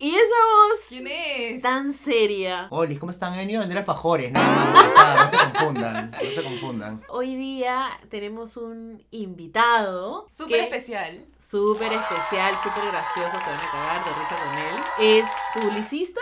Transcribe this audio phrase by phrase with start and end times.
[0.00, 1.62] ¿y esa voz ¿Quién es?
[1.62, 2.66] tan seria?
[2.70, 3.34] Olis, ¿cómo están?
[3.34, 4.84] He venido a vender alfajores, nada más.
[4.84, 7.02] o sea, no se confundan, no se confundan.
[7.08, 10.26] Hoy día tenemos un invitado.
[10.30, 11.24] Súper especial.
[11.38, 15.20] Súper especial, súper gracioso, se van a cagar de risa con él.
[15.22, 16.20] Es publicista,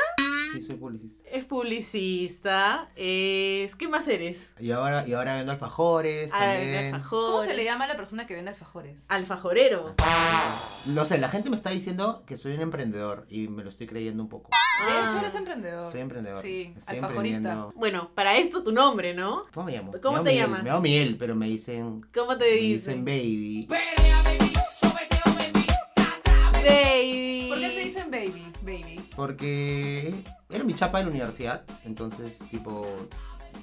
[0.55, 1.29] Sí, soy publicista.
[1.30, 3.74] es publicista, es...
[3.77, 4.51] ¿Qué más eres?
[4.60, 7.01] Y ahora, y ahora vendo alfajores Ah, también.
[7.09, 9.02] ¿Cómo se le llama a la persona que vende alfajores?
[9.09, 9.95] Alfajorero.
[10.87, 13.87] No sé, la gente me está diciendo que soy un emprendedor y me lo estoy
[13.87, 14.51] creyendo un poco.
[14.51, 15.07] De Ah.
[15.09, 15.91] hecho, eres emprendedor.
[15.91, 16.43] Soy emprendedor.
[16.43, 17.69] Sí, Estoy alfajorista.
[17.74, 19.45] Bueno, para esto tu nombre, ¿no?
[19.55, 19.93] ¿Cómo me llamo?
[20.02, 20.62] ¿Cómo Me te Miguel, llamas?
[20.65, 22.05] Me llamo Miguel, pero me dicen.
[22.12, 23.05] ¿Cómo te Me dicen?
[23.05, 23.66] dicen baby.
[23.69, 23.93] Baby.
[27.48, 28.45] ¿Por qué te dicen baby?
[28.63, 29.01] Baby.
[29.16, 30.15] Porque
[30.51, 31.63] era mi chapa de la universidad.
[31.85, 32.87] Entonces, tipo,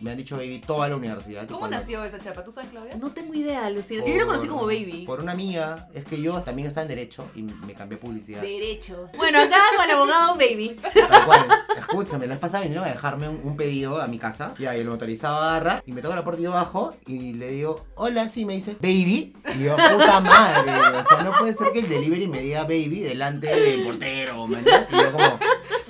[0.02, 1.44] me han dicho baby toda la universidad.
[1.44, 2.44] y ¿Cómo cuando- nació esa chapa?
[2.44, 2.96] ¿Tú sabes, Claudia?
[2.98, 4.04] No tengo idea, Lucina.
[4.06, 5.04] Yo lo conocí Por- como baby.
[5.06, 5.88] Por una amiga.
[5.94, 8.42] Es que yo también estaba en Derecho y me cambié publicidad.
[8.42, 9.10] Derecho.
[9.18, 10.80] Bueno, acá con el abogado baby.
[10.94, 11.46] Tal cual.
[11.78, 14.54] Escúchame, la vez pasada vinieron a dejarme un, un pedido a mi casa.
[14.60, 17.50] Y ahí el motorizado agarra y me toca la puerta y yo bajo y le
[17.50, 19.36] digo, hola, sí, me dice, baby.
[19.56, 20.72] Y yo, puta madre.
[21.00, 24.60] O sea, no puede ser que el delivery me diga baby delante del portero, ¿me
[24.60, 24.88] entiendes?
[24.92, 25.40] Y yo como,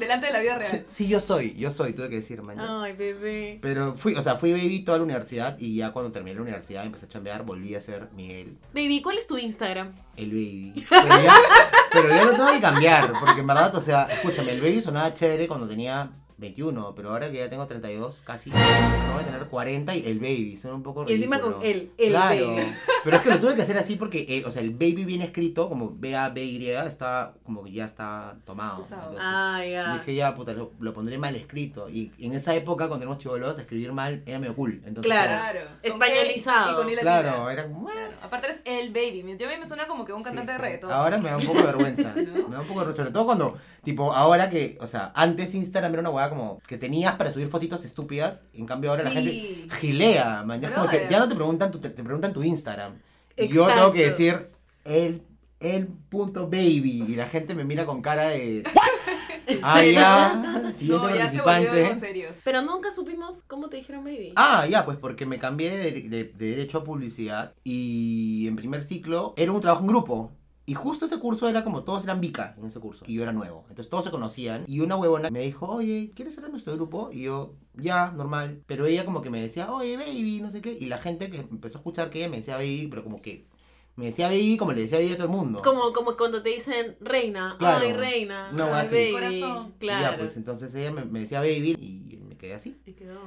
[0.10, 0.86] Delante de la vida real.
[0.88, 2.80] sí, yo soy, yo soy, tuve que decir, ¿me entiendes?
[2.82, 3.60] Ay, bebé.
[3.62, 6.84] Pero fui, o sea, fui baby toda la universidad y ya cuando terminé la universidad
[6.84, 9.94] empecé a chambear, volví a ser Miguel, Baby, ¿cuál es tu Instagram?
[10.18, 10.74] el baby.
[10.90, 11.34] Pero ya,
[11.94, 15.14] pero ya lo tengo que cambiar, porque en verdad, o sea, escúchame, el baby sonaba
[15.14, 18.56] chévere cuando tenía 21, pero ahora que ya tengo 32, casi, no
[19.14, 21.58] voy a tener 40 y el baby, suena un poco Y encima ridículo.
[21.58, 22.68] con él, el claro, baby.
[23.04, 25.22] pero es que lo tuve que hacer así porque, eh, o sea, el baby bien
[25.22, 28.82] escrito, como B-A-B-Y, está como que ya está tomado.
[28.84, 29.94] Entonces, Ah, ya.
[29.96, 31.90] Dije ya, puta, lo, lo pondré mal escrito.
[31.90, 34.82] Y en esa época, cuando éramos chivolos, escribir mal era medio cool.
[34.86, 35.30] Entonces, Claro.
[35.30, 35.60] Claro.
[35.82, 36.72] Con Españolizado.
[36.72, 37.86] Y con como- claro, era como...
[37.88, 38.14] Claro.
[38.22, 39.26] Aparte eres el baby.
[39.38, 40.92] Yo a mí me suena como que un Sí, cantante de reggaetón.
[40.92, 42.14] Ahora me da un poco de vergüenza.
[42.16, 42.48] ¿No?
[42.50, 42.96] Me da un poco de vergüenza.
[42.96, 43.58] Sobre todo cuando,
[43.92, 47.48] tipo, ahora que, o sea, antes Instagram era una hueá como que tenías para subir
[47.48, 48.42] fotitos estúpidas.
[48.54, 50.62] En cambio ahora la gente gilea, man.
[50.62, 52.94] Ya, es como que ya no te preguntan tu, te, te preguntan tu Instagram.
[53.38, 54.50] Y yo tengo que decir
[54.86, 55.24] el,
[55.60, 57.06] el punto baby.
[57.08, 58.64] Y la gente me mira con cara de...
[59.64, 60.72] Ah, ya.
[60.72, 61.68] Siguiente No, ya se participante.
[61.70, 62.36] volvieron serios.
[62.44, 64.34] Pero nunca supimos cómo te dijeron baby.
[64.36, 68.84] Ah, ya, pues porque me cambié de, de- de Derecho a Publicidad y en primer
[68.84, 70.32] ciclo era un trabajo en grupo.
[70.70, 73.04] Y justo ese curso era como todos eran Vica en ese curso.
[73.08, 73.62] Y yo era nuevo.
[73.70, 74.66] Entonces todos se conocían.
[74.68, 77.10] Y una huevona me dijo, oye, ¿quieres ser de nuestro grupo?
[77.12, 78.62] Y yo, ya, normal.
[78.68, 80.78] Pero ella como que me decía, oye, baby, no sé qué.
[80.80, 83.48] Y la gente que empezó a escuchar que ella me decía baby, pero como que
[83.96, 85.62] me decía baby como le decía baby a todo el mundo.
[85.64, 87.56] Como, como cuando te dicen reina.
[87.58, 87.86] Claro.
[87.88, 88.50] Ay, reina.
[88.54, 88.96] Una Ay, así.
[88.96, 89.12] baby.
[89.12, 89.74] Corazón.
[89.76, 90.12] Y Claro.
[90.12, 92.80] ya, pues entonces ella me, me decía baby y me quedé así.
[92.86, 93.20] Y quedó.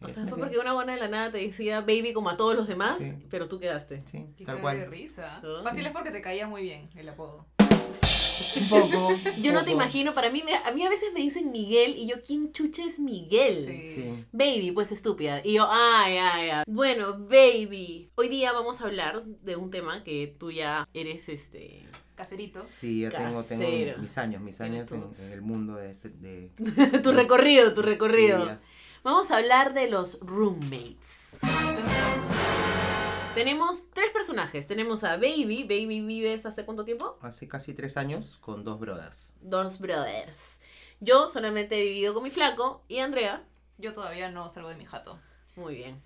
[0.00, 2.54] O sea, fue porque una buena de la nada te decía baby como a todos
[2.56, 3.14] los demás, Sí.
[3.30, 4.02] pero tú quedaste.
[4.06, 4.86] Sí, Qué tal de cual.
[4.90, 5.40] risa.
[5.42, 5.60] Ah.
[5.64, 7.46] Fácil es porque te caía muy bien el apodo.
[8.60, 9.08] Un poco.
[9.42, 12.06] Yo no te imagino, para mí, me- a mí a veces me dicen Miguel y
[12.06, 13.66] yo, ¿quién chucha es Miguel?
[13.66, 13.94] Sí.
[13.94, 14.24] Sí.
[14.32, 15.40] Baby, pues estúpida.
[15.44, 16.64] Y yo, ay, ay, ay.
[16.66, 18.10] Bueno, baby.
[18.14, 21.86] Hoy día vamos a hablar de un tema que tú ya eres este.
[22.14, 22.64] Caserito.
[22.68, 23.64] Sí, ya tengo, tengo
[24.00, 26.08] mis años, mis años en, en el mundo de este...
[26.08, 26.50] De,
[27.02, 28.58] tu recorrido, tu recorrido.
[29.02, 31.38] Vamos a hablar de los roommates.
[33.34, 34.66] Tenemos tres personajes.
[34.66, 35.62] Tenemos a Baby.
[35.62, 37.16] Baby vives hace cuánto tiempo?
[37.22, 39.34] Hace casi tres años con dos brothers.
[39.40, 40.60] Dos brothers.
[41.00, 43.44] Yo solamente he vivido con mi flaco y Andrea.
[43.78, 45.20] Yo todavía no salgo de mi jato.
[45.54, 46.02] Muy bien.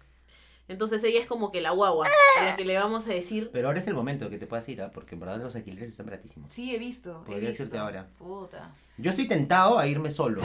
[0.73, 2.07] Entonces ella es como que la guagua
[2.41, 3.51] a la que le vamos a decir.
[3.53, 4.91] Pero ahora es el momento que te puedas ir, ¿ah?
[4.93, 6.53] porque en verdad los alquileres están baratísimos.
[6.53, 7.11] Sí, he visto.
[7.23, 7.65] he Podría visto.
[7.65, 8.09] decirte ahora.
[8.19, 8.75] Puta.
[8.99, 10.43] Yo estoy tentado a irme solo.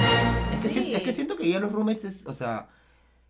[0.53, 0.79] Es que, Sí.
[0.79, 2.69] siento, es que siento que ya los roommates es, o sea,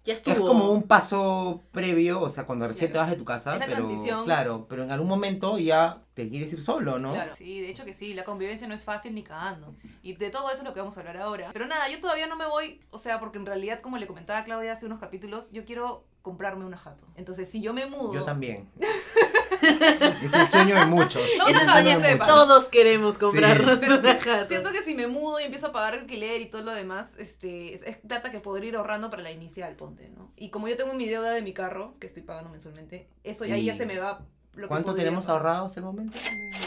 [0.05, 0.47] Ya es estuvo.
[0.47, 3.65] como un paso previo, o sea, cuando recién te vas de tu casa, Es la
[3.65, 4.23] pero transición.
[4.25, 7.13] claro, pero en algún momento ya te quieres ir solo, ¿no?
[7.13, 9.75] Claro, sí, de hecho que sí, la convivencia no es fácil ni cagando.
[10.01, 11.50] Y de todo eso es lo que vamos a hablar ahora.
[11.51, 14.39] Pero nada, yo todavía no me voy, o sea, porque en realidad, como le comentaba
[14.39, 17.07] a Claudia hace unos capítulos, yo quiero comprarme una jato.
[17.15, 18.13] Entonces, si yo me mudo...
[18.13, 18.69] Yo también.
[20.21, 21.21] es el sueño de muchos.
[21.38, 22.27] No, es el no, sueño ya de te muchos.
[22.27, 24.50] Todos queremos comprarnos Pero una sí, jato.
[24.50, 27.74] siento que si me mudo y empiezo a pagar alquiler y todo lo demás, este,
[27.74, 30.33] es, es plata que podría ir ahorrando para la inicial, ponte, ¿no?
[30.35, 33.63] Y como yo tengo mi deuda de mi carro, que estoy pagando mensualmente, eso ahí
[33.63, 34.19] ya se me va
[34.53, 36.18] lo ¿Cuánto podría tenemos ahorrado hasta el momento?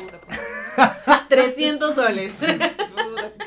[0.00, 2.40] Puta, pues, 300 soles.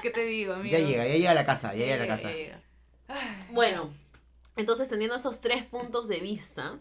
[0.01, 0.77] ¿Qué te digo, amigo?
[0.77, 2.31] Ya llega, ya llega a la casa, ya llega a la Ya casa.
[2.31, 2.61] llega.
[3.07, 3.19] Ay,
[3.51, 3.89] Bueno,
[4.55, 6.79] entonces teniendo esos tres puntos de vista,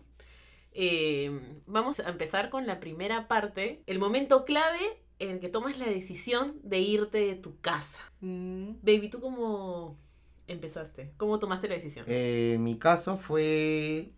[0.73, 4.81] eh, vamos a empezar con la primera parte, el momento clave
[5.19, 8.01] en el que tomas la decisión de irte de tu casa.
[8.21, 8.73] Mm.
[8.83, 9.97] Baby, ¿tú cómo
[10.49, 11.13] empezaste?
[11.17, 12.05] ¿Cómo tomaste la decisión?
[12.09, 14.11] Eh, mi caso fue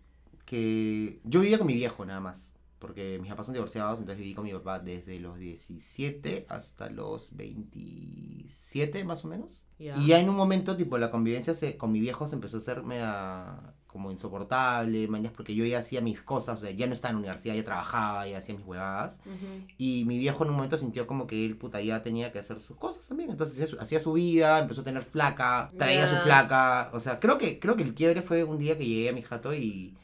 [0.47, 2.54] que yo vivía con mi viejo nada más.
[2.79, 7.35] Porque mis papás son divorciados, entonces viví con mi papá desde los 17 hasta los
[7.37, 9.63] 27 más o menos.
[10.01, 12.61] Y ya en un momento, tipo, la convivencia se, con mi viejo se empezó a
[12.61, 16.95] hacerme a- como insoportable, mañas, porque yo ya hacía mis cosas, o sea, ya no
[16.95, 19.21] estaba en la universidad, ya trabajaba, ya hacía mis huevadas.
[19.25, 19.67] Ujú.
[19.79, 22.59] Y mi viejo en un momento sintió como que él, puta, ya tenía que hacer
[22.59, 23.31] sus cosas también.
[23.31, 26.91] Entonces hacía su, hacía su vida, empezó a tener flaca, traía su flaca.
[26.93, 29.23] O sea, creo que, creo que el quiebre fue un día que llegué a mi
[29.23, 29.97] jato y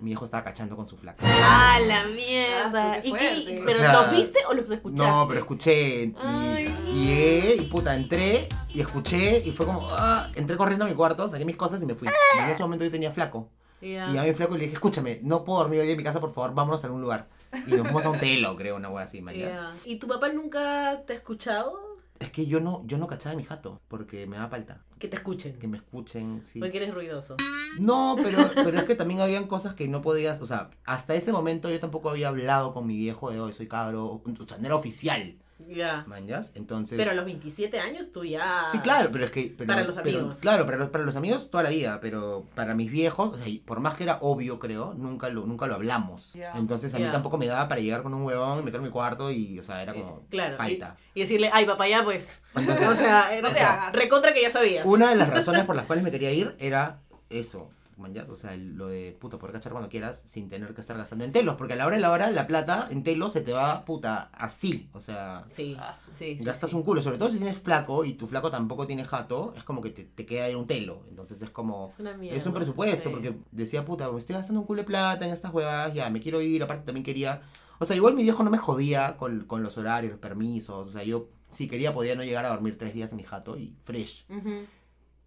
[0.00, 1.24] mi viejo estaba cachando con su flaca.
[1.26, 2.92] ¡Ah, la mierda!
[2.92, 3.62] Ah, sí, qué ¿Y qué- fuerte.
[3.66, 5.04] ¿Pero O sea, los viste o los escuchaste?
[5.10, 6.04] No, pero escuché.
[6.04, 6.76] Y, Ay.
[6.86, 11.28] y y puta, entré y escuché y fue como, ah, entré corriendo a mi cuarto,
[11.28, 12.08] saqué mis cosas y me fui.
[12.36, 13.48] Y en ese momento yo tenía flaco.
[13.80, 16.20] Y a mi flaco le dije, escúchame, no puedo dormir hoy día en mi casa,
[16.20, 17.28] por favor, vámonos a algún lugar.
[17.66, 19.22] Y nos fuimos a un telo, creo, una wea así.
[19.36, 19.72] Ya.
[19.84, 21.87] ¿Y tu papá nunca te ha escuchado?
[22.18, 24.82] Es que yo no, yo no cachaba mi jato, porque me da falta.
[24.98, 25.58] Que te escuchen.
[25.58, 26.58] Que me escuchen, sí.
[26.58, 27.36] Porque eres ruidoso.
[27.78, 31.32] No, pero, pero es que también habían cosas que no podías, o sea, hasta ese
[31.32, 34.66] momento yo tampoco había hablado con mi viejo de hoy, soy cabro, o sea, no
[34.66, 36.04] era oficial, Ya.
[36.06, 36.52] ¿manjas?
[36.54, 36.96] Entonces...
[36.96, 38.62] Pero a los 27 años tú ya.
[38.70, 39.54] Sí, claro, pero es que...
[39.56, 40.38] pero- Para los pero- amigos.
[40.38, 43.48] claro, para los, para los amigos toda la vida, pero para mis viejos, o sea,
[43.48, 46.32] y por más que era obvio, creo, nunca lo, nunca lo hablamos.
[46.34, 46.52] Ya.
[46.56, 49.30] Entonces a mí tampoco me daba para llegar con un huevón, meter en mi cuarto
[49.30, 50.22] y, o sea, era como...
[50.30, 50.54] Claro.
[50.54, 50.96] Y, Paita.
[51.14, 52.42] y decirle, ay, papá, ya pues.
[52.54, 53.92] Entonces, O sea, era No te hagas.
[53.94, 54.86] recontra que ya sabías.
[54.86, 57.00] Una de las razones por las cuales me quería ir era
[57.30, 60.80] eso, manjas, o sea, el- lo de puta poder cachar cuando quieras sin tener que
[60.80, 63.32] estar gastando en telos, porque a la hora de la hora la plata en telos
[63.32, 65.76] se te va puta así, o sea, Sí,
[66.12, 66.36] sí.
[66.40, 66.76] gastas sí.
[66.76, 69.82] un culo, sobre todo si tienes flaco y tu flaco tampoco tiene jato, es como
[69.82, 71.88] que te, te queda ahí un telo, entonces es como...
[71.88, 72.38] Es una mierda.
[72.38, 73.14] Es un presupuesto, Sí.
[73.14, 76.20] porque decía, puta, me estoy gastando un culo de plata en estas huevadas, ya, me
[76.20, 77.42] quiero ir, aparte también quería...
[77.80, 80.90] O sea, igual mi viejo no me jodía con, con los horarios, los permisos, o
[80.90, 83.72] sea, yo si quería podía no llegar a dormir tres días en mi jato y
[83.84, 84.24] fresh.
[84.28, 84.66] Ujú.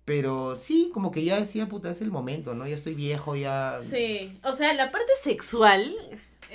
[0.05, 2.67] Pero sí, como que ya decía, puta, es el momento, ¿no?
[2.67, 3.77] Ya estoy viejo, ya...
[3.79, 5.95] Sí, o sea, la parte sexual,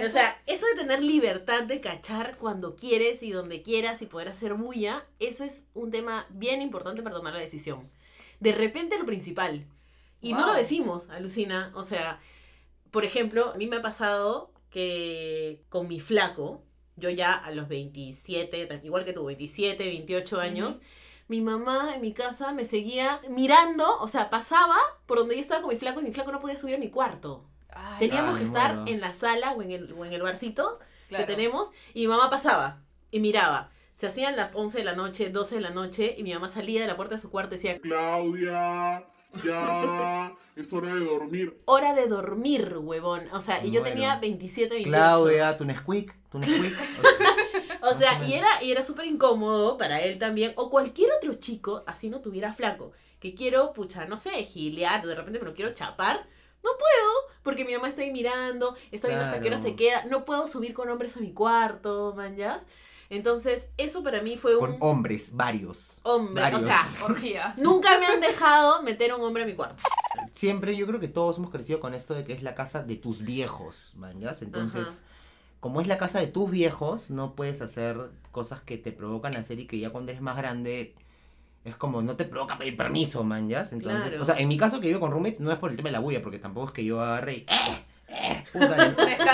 [0.04, 4.28] o sea, eso de tener libertad de cachar cuando quieres y donde quieras y poder
[4.28, 7.88] hacer bulla, eso es un tema bien importante para tomar la decisión.
[8.40, 9.64] De repente lo principal.
[10.20, 11.70] Y no lo decimos, alucina.
[11.75, 12.20] O sea,
[12.90, 16.62] por ejemplo, a mí me ha pasado que con mi flaco,
[16.96, 20.81] yo ya a los 27, tan- igual que tú, 27, 28 años,
[21.28, 24.76] mi mamá en mi casa me seguía mirando, o sea, pasaba
[25.06, 26.90] por donde yo estaba con mi flaco y mi flaco no podía subir a mi
[26.90, 27.44] cuarto.
[27.70, 30.78] Ay, Teníamos Ay, que estar en la sala o en el, o en el barcito
[31.08, 31.26] claro.
[31.26, 33.70] que tenemos y mi mamá pasaba y miraba.
[33.93, 36.81] Se hacían las 11 de la noche, 12 de la noche y mi mamá salía
[36.82, 39.05] de la puerta de su cuarto y decía, Claudia,
[39.44, 41.61] ya, es hora de dormir.
[41.64, 43.28] hora de dormir, huevón.
[43.32, 44.90] O sea, y yo tenía 27, 28.
[44.96, 46.75] Claudia, tu Nesquik, tu Nesquik.
[47.82, 51.84] O sea, y era, y era súper incómodo para él también, o cualquier otro chico,
[51.87, 55.73] así no tuviera flaco, que quiero, pucha, no sé, gilear, de repente me lo quiero
[55.75, 56.26] chapar,
[56.64, 57.12] no puedo,
[57.43, 60.46] porque mi mamá está ahí mirando, está viendo hasta qué hora se queda, no puedo
[60.49, 62.67] subir con hombres a mi cuarto, manjas.
[63.08, 66.00] Entonces, eso para mí fue un Con hombres, varios.
[66.02, 66.62] hombre, varios.
[66.62, 67.58] o sea, Orgías.
[67.58, 69.81] nunca me han dejado meter a un hombre a mi cuarto.
[70.32, 72.96] Siempre yo creo que todos hemos crecido con esto de que es la casa de
[72.96, 74.43] tus viejos, manjas.
[74.43, 75.05] Entonces,
[75.66, 77.96] como es la casa de tus viejos, no puedes hacer
[78.30, 80.94] cosas que te provocan hacer y que ya cuando eres más grande
[81.64, 83.73] es como no te provoca pedir permiso, manjas.
[83.73, 84.23] Entonces, Claro.
[84.23, 85.94] o sea, en mi caso que vivo con roommates no es por el tema de
[85.94, 87.85] la bulla, porque tampoco es que yo agarre y, ¡eh!
[88.08, 88.44] ¡Eh!
[88.52, 88.76] Puta,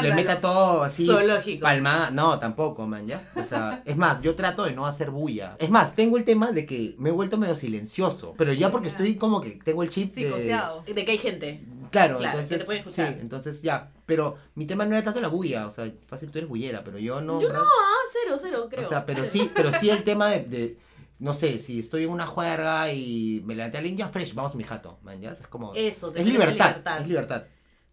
[0.01, 1.07] le- le meta todo así.
[1.07, 1.63] Zoológico.
[1.63, 3.23] Palma, no, tampoco, man, ¿ya?
[3.37, 5.57] O sea, es más, yo trato de no hacer bulla.
[5.59, 8.35] Es más, tengo el tema de que me he vuelto medio silencioso.
[8.37, 10.25] Pero ya porque estoy como que tengo el chip de...
[10.25, 10.83] Psicoseado.
[10.85, 11.63] De que hay gente.
[11.91, 12.85] Claro, Claro, que entonces...
[12.85, 13.91] te sí, entonces ya.
[14.07, 16.99] Pero mi tema no era tanto la bulla, o sea, fácil tú eres bullera, pero
[16.99, 17.41] yo no...
[17.41, 17.63] Yo ¿verdad?
[17.65, 18.85] Ah, cero, cero, creo.
[18.85, 20.41] O sea, pero sí, pero sí el tema de...
[20.45, 20.77] de-
[21.19, 24.55] no sé, si estoy en una juerga y me levanté a alguien, ya fresh, vamos
[24.55, 25.31] a mi jato, man, ¿ya?
[25.31, 25.73] Es como...
[25.73, 27.01] Eso, es libertad, libertad.
[27.01, 27.43] es libertad.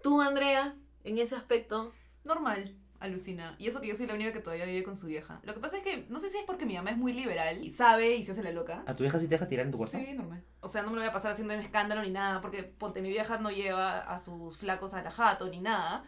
[0.01, 3.55] Tú, Andrea, en ese aspecto, Normal, alucina.
[3.57, 5.39] Y eso que yo soy la única que todavía vive con su vieja.
[5.43, 7.63] Lo que pasa es que, no sé si es porque mi mamá es muy liberal
[7.63, 8.83] y sabe y se hace la loca.
[8.85, 9.97] ¿A tu vieja sí te deja tirar en tu cuarto?
[9.97, 10.43] Sí, normal.
[10.59, 13.01] O sea, no me lo voy a pasar haciendo un escándalo ni nada, porque ponte,
[13.01, 16.03] mi vieja no lleva a sus flacos a la jato ni nada.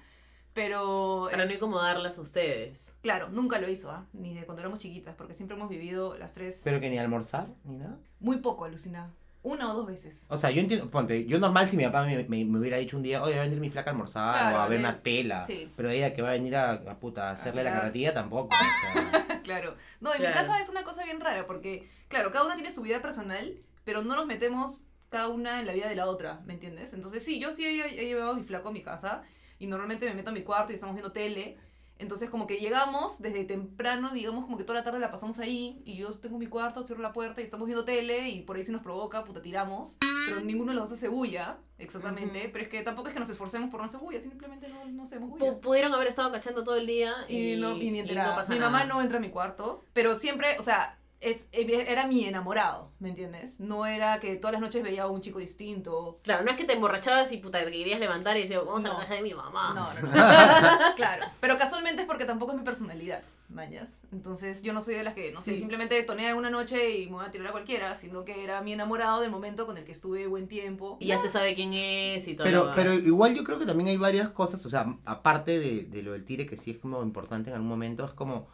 [0.54, 1.30] Pero.
[1.32, 2.94] para no incomodarlas a ustedes.
[3.02, 4.06] Claro, nunca lo hizo, ¿ah?
[4.12, 6.60] Ni de cuando éramos chiquitas, porque siempre hemos vivido las tres.
[6.66, 7.98] Pero que ni almorzar, ni nada.
[8.20, 9.14] Muy poco, alucina.
[9.44, 10.26] Una o dos veces.
[10.30, 12.96] O sea, yo entiendo, ponte, yo normal si mi papá me, me- me hubiera dicho
[12.96, 15.00] un día, oye, va a venir mi flaca a almorzar Claro, o a ver una
[15.02, 15.46] pela.
[15.46, 15.72] sí.
[15.76, 18.56] Pero ella que va a venir a, a puta, a hacerle la carretilla tampoco.
[18.56, 19.76] O sea, claro.
[20.00, 20.36] No, en Claro.
[20.36, 23.56] mi casa es una cosa bien rara, porque, claro, cada una tiene su vida personal,
[23.84, 26.94] pero no nos metemos cada una en la vida de la otra, ¿me entiendes?
[26.94, 29.24] Entonces, sí, yo sí he, he llevado a mi flaco a mi casa
[29.58, 31.58] y normalmente me meto a mi cuarto y estamos viendo tele.
[32.02, 35.82] Entonces como que llegamos desde temprano, digamos como que toda la tarde la pasamos ahí
[35.86, 38.64] y yo tengo mi cuarto, cierro la puerta y estamos viendo tele y por ahí
[38.64, 39.98] si nos provoca, puta, tiramos.
[40.28, 42.50] Pero ninguno de los dos hace bulla, exactamente.
[42.52, 45.04] Pero es que tampoco es que nos esforcemos por no hacer bulla, simplemente no, no
[45.04, 45.46] hacemos bulla.
[45.54, 48.30] Pu- pudieron haber estado cachando todo el día y, Y, no, y ni y enterada.
[48.32, 48.72] no pasa mi nada.
[48.72, 53.10] mamá no entra a mi cuarto, pero siempre, o sea, es, era mi enamorado, ¿me
[53.10, 53.60] entiendes?
[53.60, 56.20] No era que todas las noches veía a un chico distinto.
[56.24, 58.90] Claro, no es que te emborrachabas y puta, te querías levantar y decías, vamos a
[58.90, 59.74] la casa de mi mamá.
[59.76, 60.12] No, no, no.
[60.96, 61.26] claro.
[61.40, 64.00] Pero casualmente es porque tampoco es mi personalidad, mañas.
[64.12, 67.18] Entonces yo no soy de las que, no sé, simplemente tonea una noche y me
[67.18, 69.92] voy a tirar a cualquiera, sino que era mi enamorado del momento con el que
[69.92, 70.98] estuve buen tiempo.
[71.00, 72.46] Y ya se sabe quién es y todo.
[72.46, 76.02] Pero, pero igual yo creo que también hay varias cosas, o sea, aparte de, de
[76.02, 78.48] lo del tire, que sí es como importante en algún momento, es como,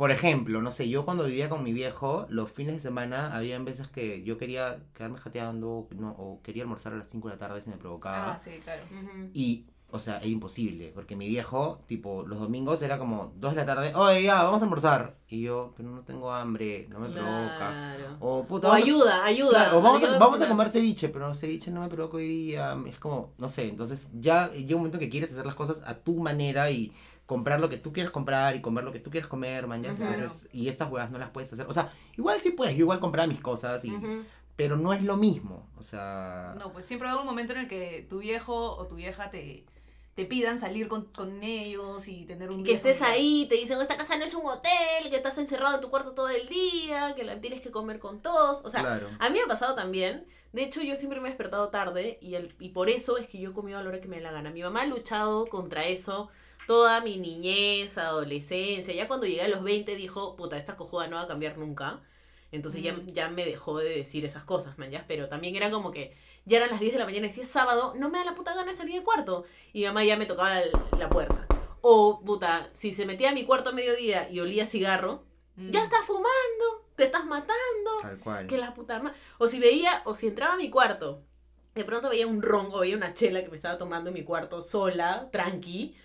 [0.00, 3.58] por ejemplo, no sé, yo cuando vivía con mi viejo, los fines de semana, había
[3.58, 7.38] veces que yo quería quedarme jateando, no, o quería almorzar a las 5 de la
[7.38, 8.32] tarde si me provocaba.
[8.32, 8.82] Ah, sí, claro.
[9.34, 13.56] Y, o sea, era imposible, porque mi viejo, tipo, los domingos era como 2 de
[13.56, 15.18] la tarde, oye, ya, vamos a almorzar.
[15.28, 17.94] Y yo, pero no tengo hambre, no me provoca.
[18.20, 19.50] O, puta, O a- ayuda, ayuda.
[19.50, 22.74] Claro, o vamos, a, vamos a comer ceviche, pero ceviche no me provoca hoy día.
[22.86, 25.92] Es como, no sé, entonces ya llega un momento que quieres hacer las cosas a
[25.98, 26.90] tu manera y
[27.30, 29.96] comprar lo que tú quieres comprar y comer lo que tú quieres comer, mañana.
[29.96, 31.64] Entonces, y estas huevas no las puedes hacer.
[31.68, 33.96] O sea, igual sí puedes, yo igual compraba mis cosas, y,
[34.56, 35.64] pero no es lo mismo.
[35.78, 38.72] O sea, No, pues siempre va a haber un momento en el que tu viejo
[38.72, 39.64] o tu vieja te,
[40.16, 43.80] te pidan salir con, con ellos y tener un Que día estés ahí, te dicen,
[43.80, 47.14] esta casa no es un hotel, que estás encerrado en tu cuarto todo el día,
[47.14, 48.64] que la tienes que comer con todos.
[48.64, 49.06] O sea, claro.
[49.20, 50.26] a mí me ha pasado también.
[50.52, 53.38] De hecho, yo siempre me he despertado tarde y, el, y por eso es que
[53.38, 54.50] yo he comido a la hora que me dé la gana.
[54.50, 56.28] Mi mamá ha luchado contra eso
[56.70, 58.94] toda mi niñez, adolescencia.
[58.94, 61.98] Ya cuando llegué a los 20 dijo, puta, esta cojuda no va a cambiar nunca.
[62.52, 63.10] Entonces ya, Ujú.
[63.10, 65.04] ya me dejó de decir esas cosas, man, ya.
[65.08, 67.48] Pero también era como que ya eran las 10 de la mañana y si es
[67.48, 69.42] sábado, no me da la puta gana de salir del cuarto.
[69.72, 70.60] Y mi mamá ya me tocaba
[70.96, 71.44] la puerta.
[71.80, 75.24] O, puta, si se metía a mi cuarto a mediodía y olía cigarro,
[75.56, 75.70] Mm.
[75.72, 77.90] ya estás fumando, te estás matando.
[78.00, 78.46] Tal cual.
[78.46, 79.18] Que la puta madre.
[79.38, 81.24] O si veía, o si entraba a mi cuarto,
[81.74, 84.22] de pronto veía un ron o veía una chela que me estaba tomando en mi
[84.22, 85.96] cuarto sola, tranqui,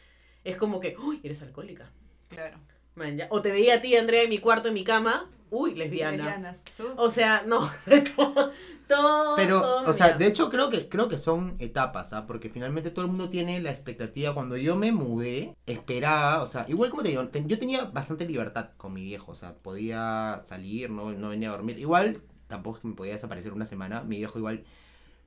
[0.46, 1.92] es como que, uy, eres alcohólica.
[2.30, 2.58] Claro.
[2.96, 3.28] Man, ya.
[3.30, 6.16] O te veía a ti, Andrea, en mi cuarto, en mi cama, uy, lesbiana.
[6.18, 6.64] Lesbianas.
[6.96, 7.70] O sea, no,
[8.16, 8.52] todo,
[8.88, 10.18] todo, Pero, todo o sea, mira.
[10.20, 12.26] de hecho creo que creo que son etapas, ¿ah?
[12.26, 14.34] Porque finalmente todo el mundo tiene la expectativa.
[14.34, 18.26] Cuando yo me mudé, esperaba, o sea, igual como te digo, ten- yo tenía bastante
[18.26, 21.78] libertad con mi viejo, o sea, podía salir, no, no venía a dormir.
[21.80, 24.04] Igual, tampoco es que me podía desaparecer una semana.
[24.04, 24.64] Mi viejo igual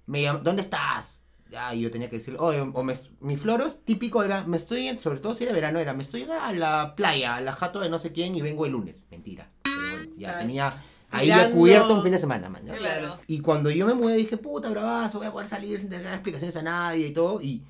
[0.07, 1.23] me llamó, ¿dónde estás?
[1.73, 4.99] Y yo tenía que decirle, oye, o me, mi floros típico era, me estoy, en-
[4.99, 7.89] sobre todo si era verano, era, me estoy a la playa, a la jato de
[7.89, 9.07] no sé quién y vengo el lunes.
[9.11, 9.51] Mentira.
[9.63, 12.63] Pero bueno, ya tenía ahí ya cubierto un fin de semana, man.
[12.77, 13.17] Claro.
[13.27, 16.09] Y cuando yo me mudé dije, puta, bravazo, voy a poder salir sin tener que
[16.09, 17.41] dar explicaciones a nadie y todo.
[17.41, 17.63] Y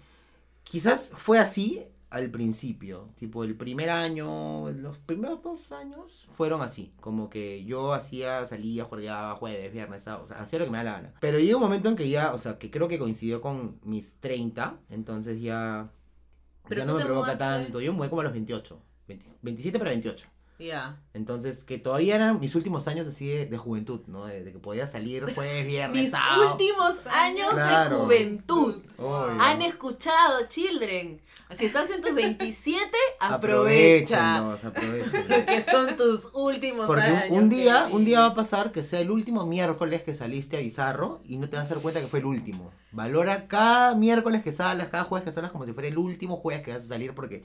[0.65, 3.11] quizás fue así al principio.
[3.19, 6.93] Tipo, el primer año, los primeros dos años fueron así.
[7.01, 10.79] Como que yo hacía, salía, jugaba jueves, viernes, sábado, o sea, hacía lo que me
[10.79, 11.15] da la gana.
[11.21, 14.17] Pero llegó un momento en que ya, o sea, que creo que coincidió con mis
[14.21, 14.79] 30.
[14.91, 15.91] Entonces ya,
[16.69, 17.81] Pero ya no me provoca tanto.
[17.81, 18.81] Yo me mudé como a los 28.
[19.07, 20.29] 20 27 para 28.
[20.61, 21.01] Ya.
[21.15, 24.27] Entonces, que todavía eran mis últimos años así de, de juventud, ¿no?
[24.27, 26.51] De, de que podía salir jueves, viernes, Mis sábado.
[26.53, 27.99] últimos años Claro.
[27.99, 28.75] de juventud.
[28.99, 29.41] Obvio.
[29.41, 31.21] Han escuchado, children.
[31.57, 32.91] Si estás en tus 27,
[33.21, 34.37] aprovecha.
[34.37, 35.45] Aprovechenlos.
[35.47, 37.31] Que son tus últimos Porque años.
[37.31, 40.61] un, día, un día va a pasar que sea el último miércoles que saliste a
[40.61, 42.71] Bizarro y no te vas a dar cuenta que fue el último.
[42.93, 46.63] Valora cada miércoles que salgas, cada jueves que salgas como si fuera el último jueves
[46.63, 47.45] que vas a salir porque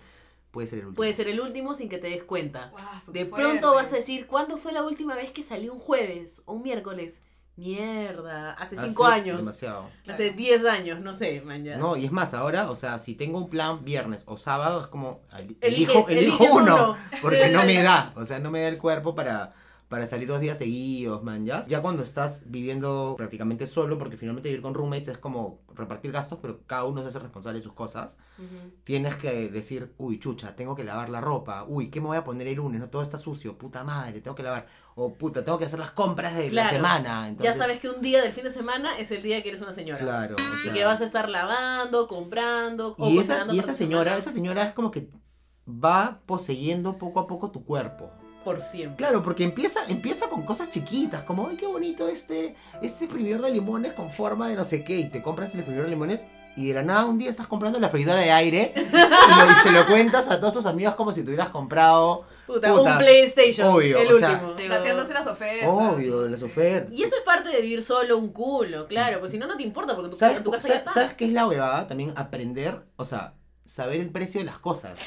[0.52, 0.98] puede ser el último.
[0.98, 2.72] Puede ser el último sin que te des cuenta.
[3.08, 3.84] De pronto fuerte.
[3.86, 7.22] vas a decir, ¿cuándo fue la última vez que salí un jueves o un miércoles?
[7.56, 9.38] Mierda, hace Hace cinco años.
[9.38, 9.90] Demasiado.
[10.08, 11.78] Hace 10 años, no sé, man, ya.
[11.78, 14.88] No, y es más, ahora, o sea, si tengo un plan viernes o sábado, es
[14.88, 16.98] como, Eliges- elijo, elijo eliges uno, uno.
[17.22, 19.52] porque no me da, o sea, no me da el cuerpo para,
[19.94, 21.64] para salir dos días seguidos, man, ¿ya?
[21.68, 26.40] Ya cuando estás viviendo prácticamente solo, porque finalmente vivir con roommates es como repartir gastos,
[26.42, 28.18] pero cada uno se hace responsable de sus cosas,
[28.84, 32.24] tienes que decir, uy, chucha, tengo que lavar la ropa, uy, ¿qué me voy a
[32.24, 32.82] poner el lunes?
[32.82, 35.92] No, todo está sucio, puta madre, tengo que lavar, o puta, tengo que hacer las
[35.92, 36.76] compras de la Claro.
[36.78, 37.56] semana, entonces...
[37.56, 39.74] Ya sabes que un día del fin de semana es el día que eres una
[39.74, 40.00] señora.
[40.00, 42.96] Claro, o Y que vas a estar lavando, comprando.
[42.98, 45.08] o Y esa, y señora, semana esa señora es como que
[45.68, 48.10] va poseyendo poco a poco tu cuerpo.
[48.44, 48.98] Por siempre.
[48.98, 53.52] Claro, porque empieza, empieza con cosas chiquitas, como, ay, qué bonito este, este exprimidor de
[53.52, 56.22] limones con forma de no sé qué, y te compras el exprimidor de limones,
[56.56, 59.56] y de la nada un día estás comprando la freidora de aire, y, lo- y
[59.64, 62.98] se lo cuentas a todos tus amigos como si te hubieras comprado, Puta, Puta, un
[62.98, 63.68] PlayStation.
[63.70, 64.70] obvio, el o sea, último.
[64.70, 65.70] Dateándose las ofertas.
[65.70, 66.92] obvio, las ofertas.
[66.92, 69.22] Y eso es parte de vivir solo, un culo, claro.
[69.22, 70.94] Pues si no, no te importa, porque tu, ¿Sabes, en tu casa ya sa- está.
[70.94, 71.88] ¿Sabes qué es la huevada?
[71.88, 73.34] También aprender, o sea,
[73.64, 75.00] saber el precio de las cosas.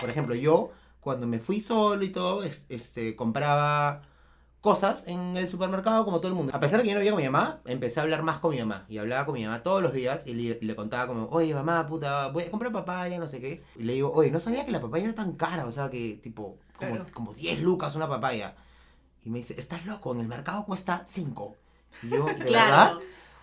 [0.00, 0.70] Por ejemplo, yo
[1.04, 4.02] cuando me fui solo y todo, es- este, compraba
[4.60, 6.50] cosas en el supermercado como todo el mundo.
[6.56, 8.52] A pesar de que yo no vivía con mi mamá, empecé a hablar más con
[8.52, 8.86] mi mamá.
[8.88, 11.86] Y hablaba con mi mamá todos los días y le, le contaba como, oye mamá,
[11.86, 13.62] puta, voy a comprar papaya, no sé qué.
[13.76, 16.18] Y le digo, oye, no sabía que la papaya era tan cara, o sea que
[16.22, 17.06] tipo, como, Claro.
[17.12, 18.56] como 10 lucas una papaya.
[19.22, 21.56] Y me dice, estás loco, en el mercado cuesta 5.
[22.02, 22.94] Y yo, ¿de verdad?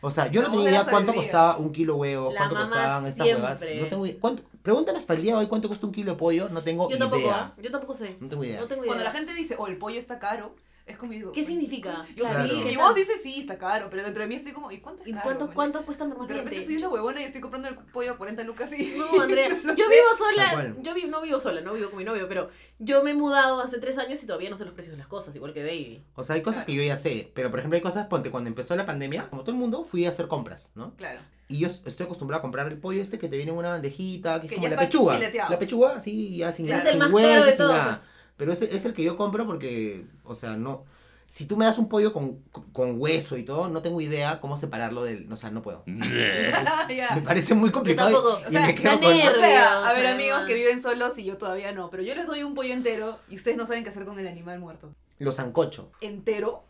[0.02, 2.68] O sea, yo no voz tenía idea cuánto costaba un kilo huevo, La cuánto mamá
[2.68, 3.44] costaban estas siempre.
[3.46, 3.62] huevas.
[3.82, 4.18] No tengo idea.
[4.20, 4.44] ¿Cuánto?
[4.64, 6.98] Pregúntame hasta el día de hoy cuánto cuesta un kilo de pollo, no tengo Yo
[6.98, 7.40] tampoco, idea.
[7.40, 7.54] ¿ah?
[7.62, 8.16] yo tampoco sé.
[8.20, 8.60] No tengo idea.
[8.62, 8.90] No tengo idea.
[8.90, 12.06] Cuando la gente dice, oh, el pollo está caro, es como digo, ¿Qué significa?
[12.16, 12.44] Yo Claro.
[12.44, 14.80] sí, ¿Qué mi voz dice sí, está caro, pero dentro de mí estoy como, ¿y
[14.80, 15.24] cuánto es ¿Y caro?
[15.24, 15.56] cuánto, man?
[15.56, 16.44] cuánto cuesta De normalmente?
[16.44, 18.96] repente soy una huevona y estoy comprando el pollo a 40 lucas y...
[18.98, 19.92] No, Andrea, No yo sé.
[19.94, 23.12] vivo sola, yo vi- no vivo sola, no vivo con mi novio, pero yo me
[23.12, 25.54] he mudado hace tres años y todavía no sé los precios de las cosas, igual
[25.54, 26.04] que Baby.
[26.16, 28.48] O sea, hay cosas que yo ya sé, pero por ejemplo hay cosas, ponte, cuando
[28.50, 30.96] empezó la pandemia, como todo el mundo, fui a hacer compras, ¿no?
[30.96, 31.22] Claro.
[31.48, 34.40] Y yo estoy acostumbrado a comprar el pollo este que te viene en una bandejita,
[34.40, 35.16] que es como ya la está pechuga.
[35.16, 35.52] fileteado.
[35.52, 38.04] La pechuga, así, ya sin, el sin más hueso, de sin nada.
[38.42, 40.84] Pero ese es el que yo compro porque, o sea, no...
[41.28, 42.40] Si tú me das un pollo con,
[42.74, 45.32] con hueso y todo, no tengo idea cómo separarlo del...
[45.32, 45.84] O sea, no puedo.
[45.86, 48.40] Me parece muy complicado tampoco.
[48.42, 49.14] y, O y sea, me quedo con...
[49.14, 52.26] O sea, a ver amigos que viven solos y yo todavía no, pero yo les
[52.26, 54.90] doy un pollo entero y ustedes no saben qué hacer con el animal muerto.
[55.20, 55.92] Los sancocho.
[56.02, 56.64] ¿Entero?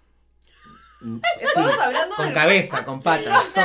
[1.00, 2.34] Mm, Estamos sí, hablando Con de...
[2.34, 3.64] cabeza, con patas, todo.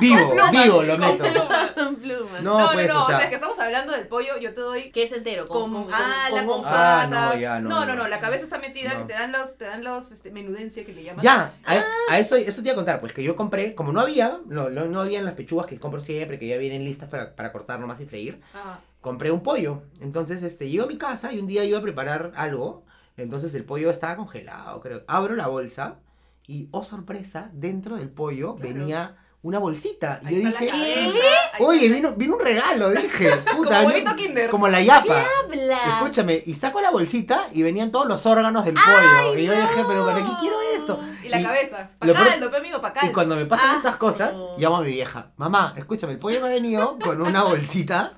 [0.00, 1.24] Vivo, vivo lo con meto.
[1.24, 1.70] pluma.
[2.00, 2.40] Pluma.
[2.40, 3.18] No, No, no, pues, no, o sea...
[3.24, 5.84] es que estamos hablando del pollo, yo te doy Que es entero, con, con, con,
[5.84, 6.68] con- ala, con con, ojo.
[6.68, 8.02] Ah, no, ya, no, no, no, no.
[8.02, 9.00] no, la cabeza está metida, No.
[9.00, 11.22] que te dan los, te dan los, este, menudencia que le llaman.
[11.24, 14.00] Ya, a, a eso, eso te iba a contar, pues que yo compré, como no
[14.00, 17.08] había, no, no, no había en las pechugas que compro siempre, que ya vienen listas
[17.08, 19.82] para, para cortar nomás y freír, Ah, compré un pollo.
[20.00, 22.84] Entonces, este, llego a mi casa y un día iba a preparar algo,
[23.16, 25.02] entonces el pollo estaba congelado, creo.
[25.06, 25.98] Abro la bolsa
[26.46, 28.74] y, oh sorpresa, dentro del pollo Claro.
[28.74, 30.20] venía una bolsita.
[30.28, 31.14] Y yo dije, ahí
[31.60, 34.50] oye, vino, vino un regalo, dije, puta, Como huevito Kinder.
[34.50, 35.22] como la yapa.
[35.44, 35.98] Habla.
[36.00, 39.38] Escúchame, y saco la bolsita y venían todos los órganos del pollo.
[39.38, 40.56] y yo dije, pero ¿para qué quiero
[40.92, 41.00] esto?
[41.24, 41.90] Y la Y- cabeza.
[42.00, 43.10] lo peor- Pacaldo, pe amigo, pacaldo.
[43.10, 44.56] Y cuando me pasan Ah, estas cosas, no.
[44.58, 45.30] llamo a mi vieja.
[45.36, 48.12] Mamá, escúchame, el pollo me ha venido con una bolsita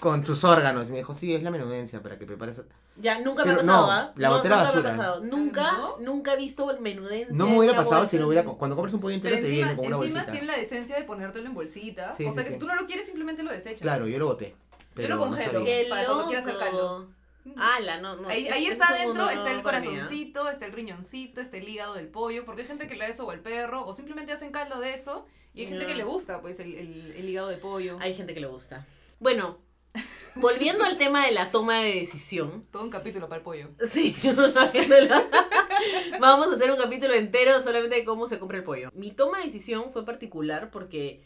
[0.00, 0.88] con sus órganos.
[0.88, 2.62] Y me dijo, sí, es la menudencia para que prepares.
[3.00, 4.12] Ya, nunca me ha pasado, no, ¿ah?
[4.16, 4.96] la No, boté a la nunca me ha basura.
[4.96, 5.24] pasado.
[5.24, 5.96] Nunca, ¿No?
[6.00, 7.28] nunca he visto el menudencia.
[7.36, 8.10] No me hubiera pasado bolsa.
[8.10, 8.44] si no hubiera.
[8.44, 10.32] Cuando compras un pollo entero Pero te encima, viene con una encima bolsita.
[10.32, 12.12] tiene la decencia de ponértelo en bolsita.
[12.12, 12.52] Sí, o sea sí, que sí.
[12.54, 13.80] si tú no lo quieres, simplemente lo desechas.
[13.82, 14.56] Claro, yo lo boté.
[14.94, 15.64] Pero lo no congelo.
[15.90, 17.06] Para cuando quieras hacer loco.
[17.56, 18.28] Ala, no, no.
[18.28, 19.62] Ahí, es- ahí ese está adentro, está el mí, ¿ah?
[19.62, 23.10] corazoncito, está el riñoncito, está el hígado del pollo, porque hay gente que le da
[23.10, 26.04] eso o al perro, o simplemente hacen caldo de eso, y hay gente que le
[26.04, 27.98] gusta, pues, el, el, el hígado de pollo.
[28.00, 28.86] Hay gente que le gusta.
[29.18, 29.58] Bueno,
[30.36, 32.66] volviendo al tema de la toma de decisión.
[32.70, 33.68] Todo un capítulo para el pollo.
[33.90, 34.14] Sí,
[36.20, 38.90] vamos a hacer un capítulo entero solamente de cómo se compra el pollo.
[38.94, 41.22] Mi toma de decisión fue particular porque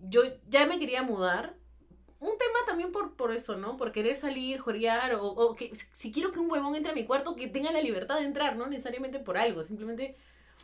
[0.00, 1.54] yo ya me quería mudar.
[2.22, 3.76] Un tema también por, por eso, ¿no?
[3.76, 7.04] Por querer salir, jorear, o, o que si- quiero que un huevón entre a mi
[7.04, 10.14] cuarto, que tenga la libertad de entrar, no necesariamente por algo, simplemente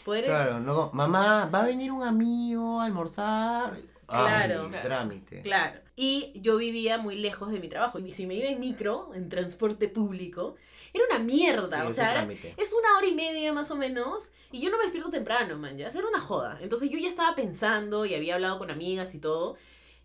[0.04, 0.26] poder...
[0.26, 3.76] Claro, no, mamá, va a venir un amigo a almorzar.
[4.06, 4.70] Claro.
[4.72, 5.42] Ay, trámite.
[5.42, 5.80] Claro.
[5.96, 7.98] Y yo vivía muy lejos de mi trabajo.
[7.98, 10.54] Y si me iba en micro, en transporte público,
[10.94, 11.82] era una mierda.
[11.82, 12.54] Sí, o sea, un era- trámite.
[12.56, 14.30] es una hora y media más o menos.
[14.52, 15.76] Y yo no me despierto temprano, man.
[15.76, 16.58] Ya, era una joda.
[16.62, 19.56] Entonces yo ya estaba pensando y había hablado con amigas y todo.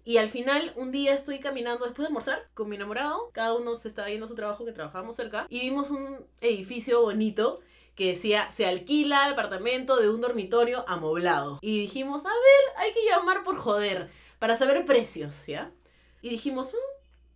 [0.06, 3.30] Y al final, un día estoy caminando después de almorzar con mi enamorado.
[3.34, 5.46] Cada uno se estaba yendo a su trabajo, que trabajábamos cerca.
[5.50, 7.60] Y vimos un edificio bonito
[7.96, 11.60] que decía, se alquila departamento de un dormitorio amoblado.
[11.62, 15.72] Y dijimos, a ver, hay que llamar por joder, para saber precios, ¿ya?
[16.22, 16.74] Y dijimos,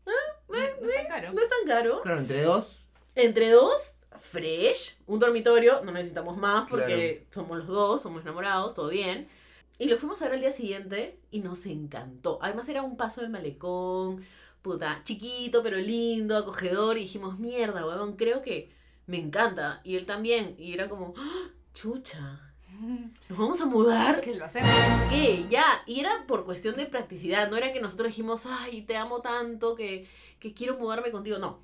[0.05, 1.33] "Mm, No es tan caro.
[1.33, 2.01] no es tan caro.
[2.01, 2.87] Claro, entre dos.
[3.15, 8.89] Entre dos, fresh, un dormitorio, no necesitamos más porque somos los dos, somos enamorados, todo
[8.89, 9.29] bien.
[9.79, 12.39] Y lo fuimos a ver al día siguiente y nos encantó.
[12.41, 14.23] Además era un paso del malecón,
[14.61, 16.97] puta, chiquito pero lindo, acogedor.
[16.97, 18.71] Y dijimos, mierda, huevón, creo que
[19.05, 19.81] me encanta.
[19.83, 20.55] Y él también.
[20.57, 22.41] Y era como, "Ah, chucha,
[23.29, 24.21] nos vamos a mudar.
[24.21, 24.63] Que lo hacer.
[25.09, 25.45] ¿Qué?
[25.49, 25.83] Ya.
[25.85, 27.49] Y era por cuestión de practicidad.
[27.49, 30.07] No era que nosotros dijimos, ay, te amo tanto que,
[30.39, 31.37] que quiero mudarme contigo.
[31.37, 31.59] No.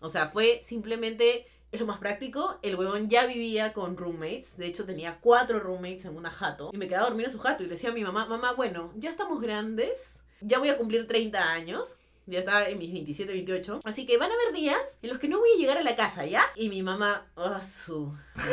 [0.00, 2.58] O sea, fue simplemente, es lo más práctico.
[2.62, 4.56] El huevón ya vivía con roommates.
[4.56, 6.70] De hecho, tenía cuatro roommates en una jato.
[6.72, 7.62] Y me quedaba a dormir en su jato.
[7.62, 10.20] Y le decía a mi mamá, mamá, bueno, ya estamos grandes.
[10.40, 11.96] Ya voy a cumplir 30 años.
[12.26, 13.80] Ya estaba en mis 27, 28.
[13.84, 15.94] Así que van a haber días en los que no voy a llegar a la
[15.94, 16.42] casa, ¿ya?
[16.56, 18.12] Y mi mamá, ah, su.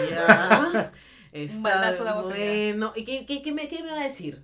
[0.09, 0.91] Ya.
[1.31, 2.45] Está baldazo de agua fría.
[2.45, 2.93] bueno.
[2.95, 4.43] ¿Y qué, qué, qué me, qué me va a decir?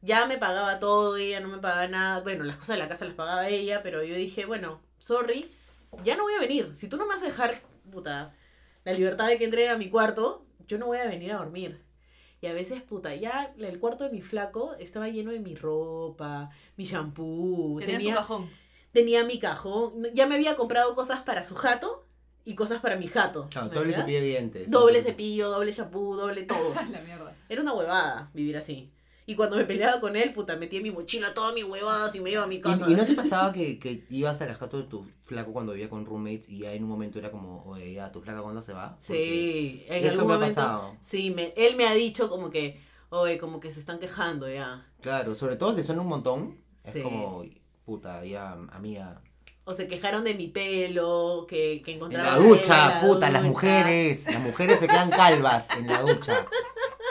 [0.00, 2.20] Ya me pagaba todo, ella no me pagaba nada.
[2.20, 5.52] Bueno, las cosas de la casa las pagaba ella, pero yo dije, bueno, sorry,
[6.02, 6.72] ya no voy a venir.
[6.74, 8.34] Si tú no me vas a dejar, puta,
[8.84, 11.82] la libertad de que entre a mi cuarto, yo no voy a venir a dormir.
[12.42, 16.50] Y a veces, puta, ya el cuarto de mi flaco estaba lleno de mi ropa,
[16.76, 17.78] mi shampoo.
[17.80, 18.50] Tenía su cajón.
[18.92, 22.06] tenía mi cajón, ya me había comprado cosas para su jato
[22.44, 23.48] y cosas para mi jato.
[23.50, 24.70] Claro, ¿me doble cepillo de dientes.
[24.70, 26.72] Doble cepillo, doble champú, doble todo.
[26.90, 27.36] La mierda.
[27.48, 28.90] Era una huevada vivir así.
[29.30, 32.20] Y cuando me peleaba con él, puta, metía en mi mochila todas mis huevadas y
[32.20, 32.86] me iba a mi casa.
[32.88, 35.72] ¿Y, y no te pasaba que, que ibas a la jato de tu flaco cuando
[35.72, 38.60] vivía con roommates y ya en un momento era como, oye, ya, ¿tu flaca cuándo
[38.60, 38.96] se va?
[38.96, 40.54] Porque Sí, en eso algún me ha momento.
[40.56, 40.96] pasado.
[41.00, 44.84] Sí, me, él me ha dicho como que, oye, como que se están quejando ya.
[45.00, 47.00] Claro, sobre todo si son un montón, es Sí.
[47.02, 47.44] como,
[47.84, 49.22] puta, ya, amiga.
[49.62, 53.30] O se quejaron de mi pelo, que, que En encontraron la en ducha, la puta,
[53.30, 53.48] las ducha.
[53.52, 54.24] mujeres.
[54.26, 56.46] Las mujeres se quedan calvas en la ducha.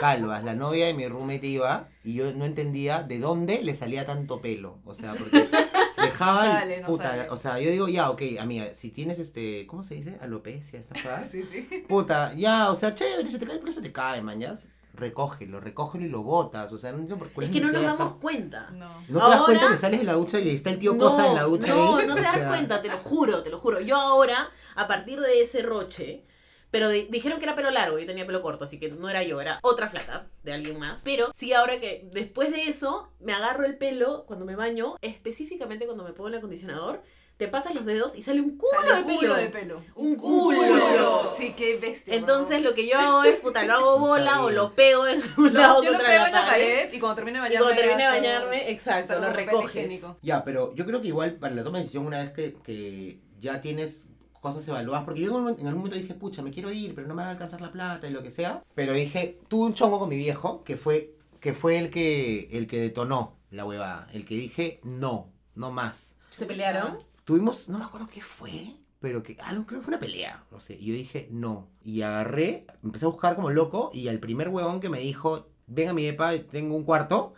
[0.00, 0.42] Calvas.
[0.44, 4.40] La novia de mi roommate iba y yo no entendía de dónde le salía tanto
[4.40, 4.78] pelo.
[4.84, 5.48] O sea, porque
[6.02, 6.46] dejaban.
[6.46, 7.28] No sale, no puta, sale.
[7.30, 9.66] o sea, yo digo, ya, ok, amiga, si tienes este.
[9.66, 10.16] ¿Cómo se dice?
[10.20, 11.28] Alopecia, cosas.
[11.30, 11.84] Sí, sí.
[11.88, 14.54] Puta, ya, o sea, chévere, se te cae, pero se te cae, man, ya.
[14.92, 16.72] Recógelo, recógelo y lo botas.
[16.72, 18.70] O sea, no por cuál Es que no nos damos dejar- cuenta.
[18.72, 18.88] No.
[19.08, 21.28] ¿No te das cuenta que sales de la ducha y ahí está el tío Cosa
[21.28, 22.06] en la ducha no, ahí?
[22.06, 23.80] no te O das sea, cuenta, te lo juro, te lo juro.
[23.80, 26.24] Yo ahora, a partir de ese roche,
[26.70, 29.22] pero di- dijeron que era pelo largo, yo tenía pelo corto, así que no era
[29.22, 31.02] yo, era otra flaca de alguien más.
[31.04, 35.86] Pero sí, ahora que después de eso, me agarro el pelo cuando me baño, específicamente
[35.86, 37.02] cuando me pongo el acondicionador,
[37.36, 39.34] te pasas los dedos y sale un culo, Sale de, un culo pelo.
[39.36, 39.82] de pelo.
[39.94, 41.32] Un culo.
[41.34, 42.14] Sí, qué bestia.
[42.14, 45.22] Entonces lo que yo hago es, puta, lo hago No bola o lo pego en
[45.38, 46.92] un Lo- lado yo lo pego la en la pared.
[46.92, 47.64] y cuando termine de Y bañarme.
[47.66, 50.02] cuando termine de bañarme, exacto, lo recoges.
[50.22, 53.20] Ya, pero yo creo que igual para la toma de decisión, una vez que, que
[53.38, 54.04] ya tienes
[54.40, 57.06] cosas evaluadas, porque yo en algún, en algún momento dije, pucha, me quiero ir, pero
[57.06, 58.64] no me va a alcanzar la plata y lo que sea.
[58.74, 62.66] Pero dije, tuve un chongo con mi viejo, que fue, que fue el que, el
[62.66, 66.16] que detonó la huevada, el que dije, no, no más.
[66.36, 66.98] ¿Se pelearon?
[67.24, 70.60] Tuvimos, no me acuerdo qué fue, pero que algo creo que fue una pelea, no
[70.60, 70.74] sé.
[70.74, 71.68] Y yo dije, no.
[71.82, 75.88] Y agarré, empecé a buscar como loco, y al primer huevón que me dijo, ven
[75.88, 77.34] a mi depa, tengo un cuarto.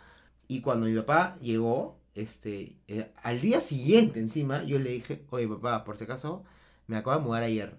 [0.47, 5.47] Y cuando mi papá llegó, este, eh, al día siguiente encima, yo le dije, oye
[5.47, 6.43] papá, por si acaso,
[6.87, 7.77] me acabo de mudar ayer.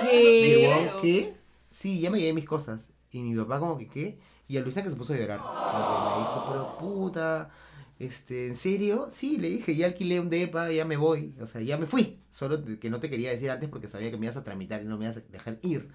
[0.00, 0.90] ¿Qué?
[1.00, 1.34] ¿qué?
[1.70, 2.90] Sí, ya me llevé mis cosas.
[3.10, 4.18] Y mi papá como que, ¿qué?
[4.48, 5.40] Y Luisa que se puso a llorar.
[5.40, 7.50] Me dijo, pero puta,
[7.98, 9.08] este, ¿en serio?
[9.10, 11.34] Sí, le dije, ya alquilé un depa, ya me voy.
[11.40, 12.20] O sea, ya me fui.
[12.30, 14.84] Solo que no te quería decir antes porque sabía que me ibas a tramitar y
[14.84, 15.88] no me ibas a dejar ir.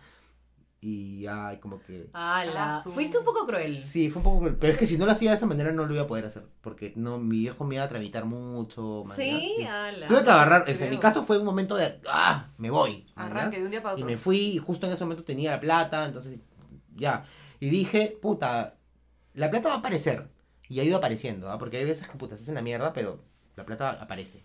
[0.82, 2.10] Y ay, como que...
[2.14, 3.74] Ala, Ah, fuiste un poco cruel.
[3.74, 4.40] Sí, fue un poco...
[4.40, 4.56] cruel.
[4.58, 6.26] Pero es que si no lo hacía de esa manera no lo iba a poder
[6.26, 6.46] hacer.
[6.62, 9.04] Porque no, mi viejo me iba a tramitar mucho.
[9.16, 10.08] Sí, ala.
[10.08, 13.06] Tuve que agarrar, en mi caso fue un momento de, ah, me voy.
[13.16, 14.06] Arranque de un día para Y otro.
[14.06, 16.40] me fui y justo en ese momento tenía la plata, entonces
[16.96, 17.26] ya.
[17.60, 18.78] Y dije, puta,
[19.34, 20.30] la plata va a aparecer.
[20.70, 21.58] Y ha ido apareciendo, ¿ah?
[21.60, 23.20] Porque hay veces que puta se hacen la mierda, pero
[23.56, 24.44] la plata aparece.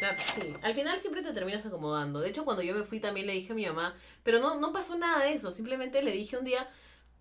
[0.00, 2.20] La- sí, al final siempre te terminas acomodando.
[2.20, 4.72] De hecho, cuando yo me fui también le dije a mi mamá, pero no, no
[4.72, 5.50] pasó nada de eso.
[5.50, 6.68] Simplemente le dije un día,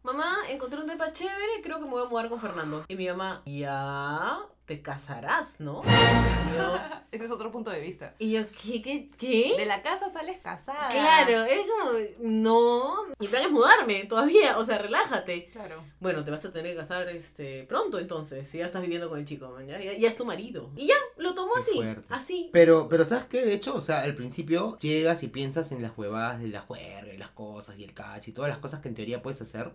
[0.03, 2.85] mamá, encontré un depa chévere, creo que me voy a mudar con Fernando.
[2.87, 5.81] Y mi mamá, ya, te casarás, ¿no?
[5.83, 6.77] Yo,
[7.11, 8.13] Ese es otro punto de vista.
[8.19, 9.55] y yo, ¿qué, qué, qué?
[9.57, 10.89] De la casa sales casada.
[10.89, 15.49] Claro, es como, no, mi plan es mudarme todavía, o sea, relájate.
[15.51, 15.83] Claro.
[15.99, 19.17] Bueno, te vas a tener que casar este pronto entonces, si ya estás viviendo con
[19.17, 20.69] el chico, man, ya, ya, ya es tu marido.
[20.75, 22.05] Y ya, lo tomó Qué así, fuerte.
[22.09, 22.49] así.
[22.53, 23.43] Pero, pero ¿sabes qué?
[23.43, 27.11] De hecho, o sea, al principio llegas y piensas en las huevadas de la juerga
[27.11, 29.71] y las cosas y el catch y todas las cosas que en teoría puedes hacer.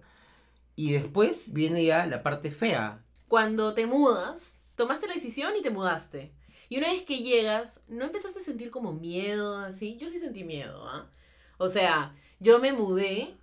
[0.77, 3.01] Y después viene ya la parte fea.
[3.27, 6.33] Cuando te mudas, tomaste la decisión y te mudaste.
[6.69, 9.97] Y una vez que llegas, ¿no empezaste a sentir como miedo así?
[9.97, 11.11] Yo sí sentí miedo, ¿ah?
[11.59, 13.37] O sea, yo me mudé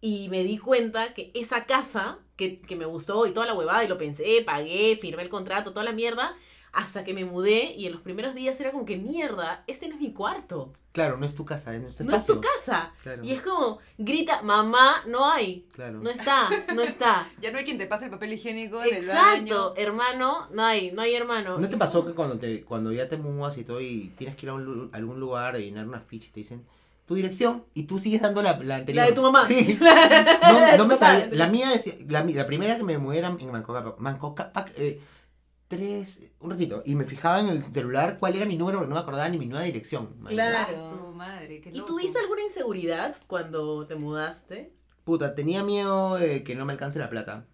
[0.00, 3.84] y me di cuenta que esa casa que, que me gustó y toda la huevada
[3.84, 6.36] y lo pensé, pagué, firmé el contrato, toda la mierda,
[6.78, 9.96] hasta que me mudé y en los primeros días era como que mierda, este no
[9.96, 12.92] es mi cuarto, Claro, no es tu casa, es nuestro no es tu casa.
[13.04, 16.00] Claro, Y es como, grita, mamá, no hay, claro.
[16.00, 17.30] no está, no está.
[17.40, 19.74] Ya no hay quien te pase el papel higiénico en el Exacto, baño.
[19.76, 21.56] hermano, no hay, no hay hermano.
[21.58, 24.46] ¿No te pasó que cuando, te, cuando ya te mudas y todo y tienes que
[24.46, 26.64] ir a, un algún lugar a llenar una ficha y te dicen
[27.06, 29.04] tu dirección y tú sigues dando la, la anterior?
[29.04, 29.44] La de tu mamá.
[29.44, 29.78] Sí.
[29.80, 31.28] La No, no me sabía.
[31.30, 33.98] La mía decía, la, primera que me mudé era en Manco Cápac.
[33.98, 35.00] Manco Cápac, eh,
[35.68, 36.82] tres, un ratito.
[36.84, 39.38] Y me fijaba en el celular cuál era mi número, porque no me acordaba ni
[39.38, 40.14] mi nueva dirección.
[40.26, 40.90] Claro.
[40.90, 41.86] Su madre, qué ¿Y loco.
[41.92, 44.72] tuviste alguna inseguridad cuando te mudaste?
[45.04, 47.46] Puta, tenía miedo de que no me alcance la plata.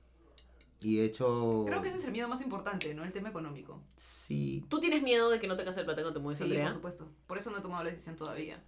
[0.80, 1.64] Y de hecho.
[1.66, 3.04] Creo que ese es el miedo más importante, ¿no?
[3.04, 3.82] El tema económico.
[3.96, 4.64] Sí.
[4.68, 6.64] ¿Tú tienes miedo de que no te case el plata cuando te mudes, Sí, Andrea?
[6.64, 7.08] por supuesto.
[7.26, 8.62] Por eso no he tomado la decisión todavía.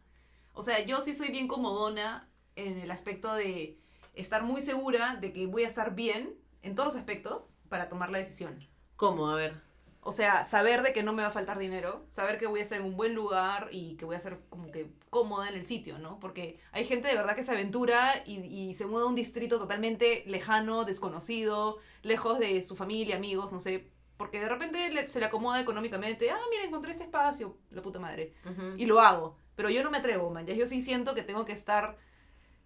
[0.55, 3.79] O sea, yo sí soy bien comodona en el aspecto de
[4.15, 8.11] estar muy segura de que voy a estar bien en todos los aspectos para tomar
[8.11, 8.67] la decisión.
[8.97, 9.29] ¿Cómo?
[9.29, 9.55] A ver.
[10.01, 12.63] O sea, saber de que no me va a faltar dinero, saber que voy a
[12.63, 15.65] estar en un buen lugar y que voy a ser como que cómoda en el
[15.67, 16.21] sitio, ¿no?
[16.21, 19.59] Porque hay gente de verdad que se aventura y, y se muda a un distrito
[19.59, 25.19] totalmente lejano, desconocido, lejos de su familia, amigos, no sé, porque de repente le- se
[25.19, 28.33] le acomoda económicamente, ah, mira, encontré este espacio, la puta madre,
[28.77, 31.45] y lo hago, pero yo no me atrevo, man, ya yo sí siento que tengo
[31.45, 31.99] que estar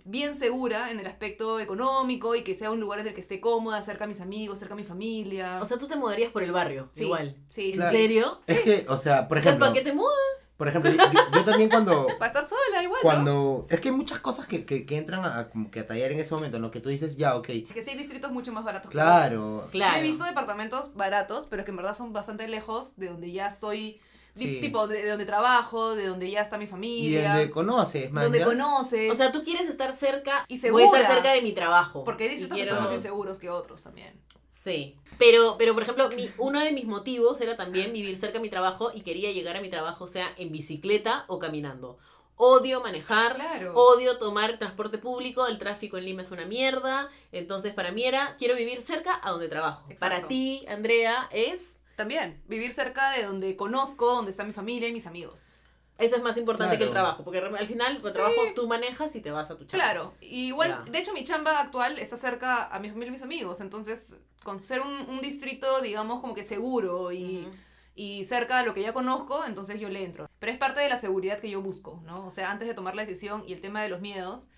[0.04, 3.40] bien segura en el aspecto económico y que sea un lugar en el que esté
[3.40, 5.58] cómoda, cerca a mis amigos, cerca a mi familia.
[5.60, 7.36] O sea, tú te mudarías por el barrio, Sí, igual.
[7.48, 7.90] Sí, ¿En Claro.
[7.90, 8.40] serio?
[8.46, 10.14] Es que, o sea, por ejemplo, ¿Para qué te mudas?
[10.56, 10.98] por ejemplo, yo,
[11.32, 13.02] yo- también cuando, Para estar sola igual, ¿no?
[13.02, 16.12] cuando, es que hay muchas cosas que, que, que entran a, como que a tallar
[16.12, 16.70] en ese momento, ¿no?
[16.70, 19.08] Que tú dices, ya, ok, Que sí hay distritos mucho más baratos que otros.
[19.10, 19.94] claro, Claro.
[19.94, 23.46] Yo he visto departamentos baratos, pero que en verdad son bastante lejos de donde ya
[23.46, 24.02] estoy,
[24.34, 24.60] Sí.
[24.60, 28.24] tipo de, de donde trabajo, de donde ya está mi y familia, donde conoces, man,
[28.24, 29.10] donde conoces.
[29.10, 31.14] O sea, tú quieres estar cerca Y Voy a estar segura.
[31.22, 32.04] cerca de mi trabajo.
[32.04, 34.20] porque Y quiero- que son más inseguros que otros también.
[34.48, 34.96] Sí.
[35.18, 38.50] Pero, pero por ejemplo, mi- uno de mis motivos era también vivir cerca de mi
[38.50, 41.98] trabajo y quería llegar a mi trabajo, sea en bicicleta o caminando.
[42.36, 43.74] Odio manejar, Claro.
[43.74, 47.08] odio tomar transporte público, el tráfico en Lima es una mierda.
[47.32, 49.84] Entonces, para mí era, quiero vivir cerca a donde trabajo.
[49.90, 50.14] Exacto.
[50.16, 54.92] Para ti, Andrea, es, También, vivir cerca de donde conozco, donde está mi familia y
[54.92, 55.58] mis amigos.
[55.98, 58.14] eso es más importante que el trabajo, porque al final, el Sí.
[58.14, 59.84] trabajo tú manejas y te vas a tu chamba.
[59.84, 60.90] Claro, y igual, Ya.
[60.90, 64.58] de hecho mi chamba actual está cerca a mi familia y mis amigos, entonces con
[64.58, 67.46] ser un, un distrito, digamos, como que seguro y,
[67.94, 70.26] y cerca de lo que ya conozco, entonces yo le entro.
[70.38, 72.26] Pero es parte de la seguridad que yo busco, ¿no?
[72.26, 74.48] O sea, antes de tomar la decisión y el tema de los miedos,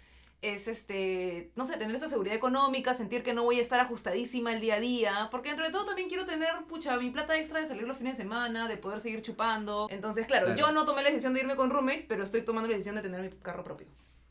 [0.43, 4.53] es este, no sé, tener esa seguridad económica, sentir que no voy a estar ajustadísima
[4.53, 7.61] el día a día, porque dentro de todo también quiero tener, pucha, mi plata extra
[7.61, 9.87] de salir los fines de semana, de poder seguir chupando.
[9.91, 10.61] Entonces, claro, Claro.
[10.61, 13.03] yo no tomé la decisión de irme con roommates, pero estoy tomando la decisión de
[13.03, 13.87] tener mi carro propio.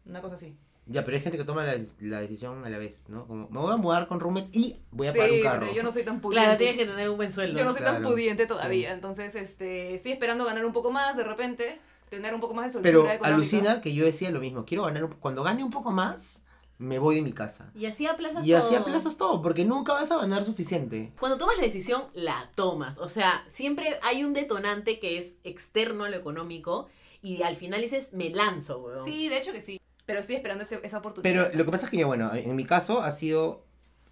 [0.05, 0.55] Una cosa así.
[0.87, 3.25] Ya, pero hay gente que toma la, la decisión a la vez, ¿no?
[3.27, 5.73] Como, me voy a mudar con roommate y voy a Sí, pagar un carro.
[5.73, 6.43] yo no soy tan pudiente.
[6.43, 7.57] Claro, tienes que tener un buen sueldo.
[7.57, 8.93] Yo no soy tan pudiente todavía, sí.
[8.95, 11.79] entonces este, estoy esperando ganar un poco más de repente,
[12.11, 13.35] tener un poco más de Pero solvencia económica.
[13.35, 16.43] alucina que yo decía lo mismo, quiero ganar, un- cuando gane un poco más,
[16.77, 17.71] me voy de mi casa.
[17.73, 18.79] Y así aplazas Y así todo.
[18.79, 21.13] aplazas todo, porque nunca vas a ganar suficiente.
[21.19, 22.97] Cuando tomas la decisión, la tomas.
[22.97, 26.89] O sea, siempre hay un detonante que es externo a lo económico
[27.21, 29.05] y al final dices, me lanzo, weón.
[29.05, 31.45] Sí, de hecho que sí, pero estoy esperando ese- esa oportunidad.
[31.45, 33.63] Pero lo que pasa es que ya, bueno, en mi caso ha sido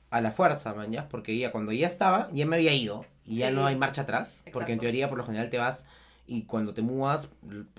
[0.09, 3.37] a la fuerza, man, ya, porque ya cuando ya estaba, ya me había ido y
[3.39, 3.55] ya Sí.
[3.55, 4.81] no hay marcha atrás, porque en Exacto.
[4.83, 5.83] teoría por lo general te vas
[6.29, 7.29] y cuando te mudas,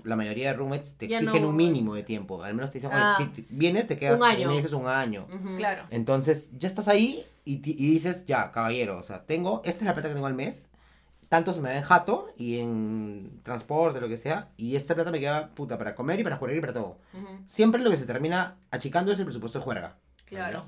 [0.03, 1.49] la mayoría de roommates te Ya exigen no.
[1.49, 2.43] un mínimo de tiempo.
[2.43, 3.15] Al menos te dicen, oye, Ah.
[3.17, 4.49] si te- vienes, te quedas Un año.
[4.49, 5.27] meses, un año.
[5.33, 5.55] Ujú.
[5.57, 5.85] Claro.
[5.89, 9.93] Entonces, ya estás ahí y, y dices, ya, caballero, o sea, tengo, esta es la
[9.93, 10.67] plata que tengo al mes,
[11.29, 15.11] tanto se me da en jato y en transporte, lo que sea, y esta plata
[15.11, 16.97] me queda, puta, para comer y para jugar y para todo.
[17.13, 17.25] Ujú.
[17.47, 19.95] Siempre lo que se termina achicando es el presupuesto de juerga.
[20.25, 20.61] Claro.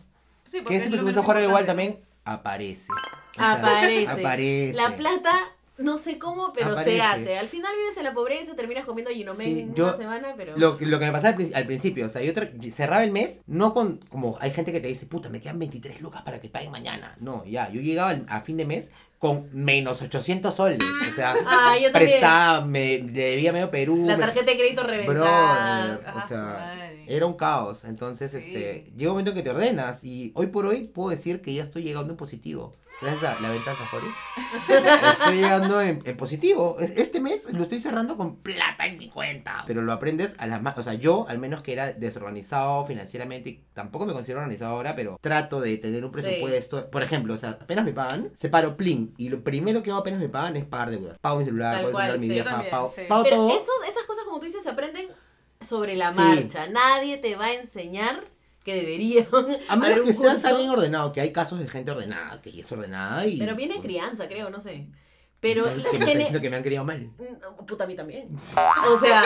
[0.46, 2.88] Sí, porque Que ese presupuesto de juerga igual también aparece.
[2.92, 4.12] O sea, Aparece.
[4.22, 4.74] aparece.
[4.78, 5.34] La plata,
[5.78, 6.92] no sé cómo, pero Aparece.
[6.98, 7.38] se hace.
[7.38, 10.54] Al final vives en la pobreza, terminas comiendo ginomén Sí, yo- una semana, pero...
[10.58, 12.32] Lo, lo que me pasaba al, al principio, o sea, yo
[12.72, 16.02] cerraba el mes, no con, como hay gente que te dice, puta, me quedan 23
[16.02, 17.16] lucas para que paguen mañana.
[17.20, 20.80] No, ya, yo llegaba al- a fin de mes con menos 800 soles.
[21.10, 24.04] O sea, Ah, prestaba, me le debía medio Perú.
[24.06, 26.00] La me- tarjeta de crédito reventada.
[26.06, 27.84] Ah, o su sea, era un caos.
[27.86, 28.38] Entonces, Sí.
[28.38, 31.54] este, llega un momento en que te ordenas y hoy por hoy puedo decir que
[31.54, 32.74] ya estoy llegando en positivo.
[33.02, 34.16] Gracias a la venta de alfajores.
[35.14, 36.78] estoy llegando en, en positivo.
[36.80, 39.64] Es- Este mes lo estoy cerrando con plata en mi cuenta.
[39.68, 40.78] Pero lo aprendes a las más...
[40.78, 44.96] O sea, yo al menos que era desorganizado financieramente, y tampoco me considero organizado ahora,
[44.96, 46.22] pero trato de tener un Sí.
[46.22, 46.90] presupuesto.
[46.92, 49.14] Por ejemplo, o sea, apenas me pagan, separo plin.
[49.18, 51.20] Y lo primero que hago apenas me pagan es pagar deudas.
[51.20, 53.02] Pago mi celular, Tal pago cual, celular mi vieja, también, pago, sí.
[53.10, 53.50] pago Pero todo.
[53.56, 55.08] esos, esas cosas, como tú dices, se aprenden
[55.60, 56.20] sobre la Sí.
[56.22, 56.68] marcha.
[56.68, 58.24] Nadie te va a enseñar
[58.64, 59.28] que deberían.
[59.70, 60.48] A menos que un seas curso.
[60.48, 63.38] alguien ordenado, que hay casos de gente ordenada, que es ordenada y...
[63.38, 64.88] Pero viene crianza, creo, no sé.
[65.42, 67.12] Pero que la me está gene- diciendo que me han criado mal.
[67.42, 68.30] No, Puta, a mí también.
[68.34, 69.24] O sea,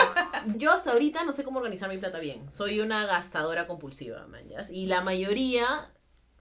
[0.56, 2.50] yo hasta ahorita no sé cómo organizar mi plata bien.
[2.50, 4.70] Soy una gastadora compulsiva, manjas.
[4.70, 5.92] Y la mayoría,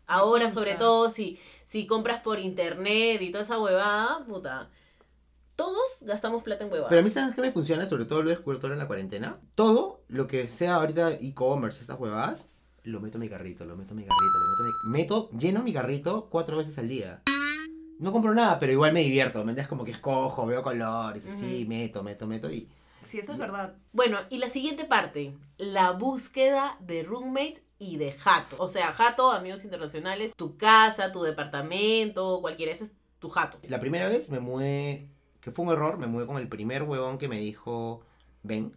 [0.07, 4.69] ahora sobre todo, si, si compras por internet y toda esa huevada, puta.
[5.55, 6.89] Todos gastamos plata en huevada.
[6.89, 7.85] Pero a mí, ¿sabes qué me funciona?
[7.85, 9.39] Sobre todo lo he descubierto ahora en la cuarentena.
[9.55, 12.49] Todo lo que sea ahorita e-commerce, estas huevadas,
[12.87, 14.97] lo meto en mi carrito, lo meto en mi carrito, lo meto en mi...
[14.97, 17.21] Meto, lleno mi carrito cuatro veces al día.
[17.99, 19.67] No compro nada, pero igual me divierto, ¿me entiendes?
[19.67, 22.69] Como que escojo, veo colores, así, meto, meto, meto y...
[23.03, 23.75] Sí, eso es verdad.
[23.93, 28.57] Bueno, y la siguiente parte, la búsqueda de roommate y de jato.
[28.59, 33.59] O sea, jato, amigos internacionales, tu casa, tu departamento, cualquiera, ese es tu jato.
[33.67, 35.09] La primera vez me mudé,
[35.41, 38.01] que fue un error, me mudé con el primer huevón que me dijo,
[38.43, 38.73] ven.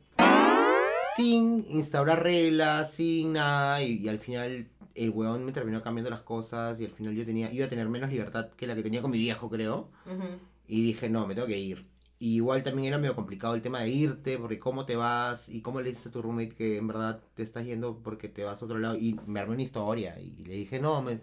[1.16, 6.22] Sin instaurar reglas, sin nada, y, y al final el huevón me terminó cambiando las
[6.22, 9.02] cosas y al final yo tenía, iba a tener menos libertad que la que tenía
[9.02, 9.90] con mi viejo, creo.
[10.06, 10.24] Ujú.
[10.66, 11.86] Y dije, no, me tengo que ir.
[12.18, 15.62] Y igual también era medio complicado el tema de irte, porque cómo te vas y
[15.62, 18.60] cómo le dices a tu roommate que en verdad te estás yendo porque te vas
[18.60, 18.96] a otro lado.
[18.96, 21.20] Y me armé una historia y le dije, no, me...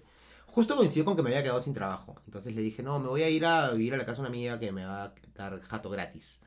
[0.47, 2.15] Justo coincidió con que me había quedado sin trabajo.
[2.25, 4.29] Entonces le dije, no, me voy a ir a vivir a la casa de una
[4.29, 6.39] amiga que me va a dar jato gratis.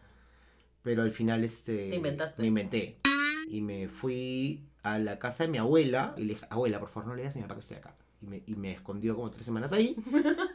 [0.82, 1.90] Pero al final, este...
[1.90, 2.42] Te inventaste.
[2.42, 2.98] Me inventé.
[3.50, 7.08] Y me fui a la casa de mi abuela y le dije, abuela, por favor,
[7.08, 7.94] no le digas a mi papá que estoy acá.
[8.22, 9.96] Y me, y me escondió como tres semanas ahí.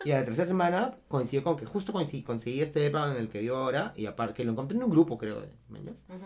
[0.05, 3.27] Y a la tercera semana coincidió con que justo coincidí, conseguí este depa en el
[3.27, 3.91] que vivo ahora.
[3.95, 5.49] Y aparte, que lo encontré en un grupo, creo, de.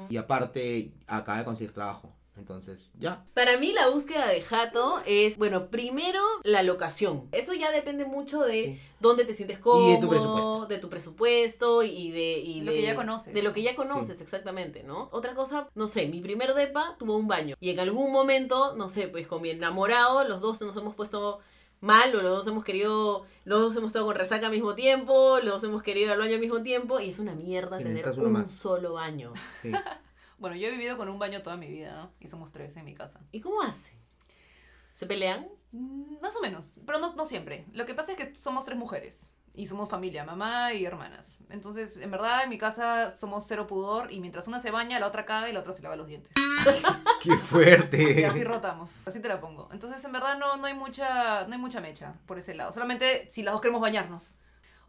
[0.10, 2.14] Y aparte, acaba de conseguir trabajo.
[2.40, 3.24] Entonces, ya.
[3.34, 7.28] Para mí la búsqueda de jato es, bueno, primero la locación.
[7.32, 8.80] Eso ya depende mucho de Sí.
[9.00, 10.66] dónde te sientes cómodo, Y de tu presupuesto.
[10.66, 12.40] de tu presupuesto y de...
[12.40, 13.34] Y Lo de- que ya conoces.
[13.34, 15.10] De lo que ya conoces, exactamente, ¿no?
[15.12, 17.56] Otra cosa, no sé, mi primer depa tuvo un baño.
[17.60, 21.40] Y en algún momento, no sé, pues con mi enamorado, los dos nos hemos puesto
[21.82, 25.38] mal o los dos hemos querido, los dos hemos estado con resaca al mismo tiempo,
[25.44, 27.84] los dos hemos querido ir al baño al mismo tiempo y es una mierda Sí,
[27.84, 28.52] tener un más.
[28.52, 29.32] solo baño.
[29.62, 29.72] Sí.
[30.40, 32.12] Bueno, yo he vivido con un baño toda mi vida, ¿no?
[32.20, 33.20] Y somos tres en mi casa.
[33.32, 33.98] ¿Y cómo hace?
[34.96, 35.48] ¿Se pelean?
[35.72, 37.66] Mm, Más o menos, pero no, no siempre.
[37.74, 41.40] Lo que pasa es que somos tres mujeres y somos familia, mamá y hermanas.
[41.50, 45.08] Entonces, en verdad, en mi casa somos cero pudor y mientras una se baña, la
[45.08, 46.32] otra caga y la otra se lava los dientes.
[47.22, 48.22] ¡Qué fuerte!
[48.22, 49.68] Y así rotamos, así te la pongo.
[49.72, 52.72] Entonces, en verdad, no, no, hay mucha, no hay mucha mecha por ese lado.
[52.72, 54.36] Solamente si las dos queremos bañarnos.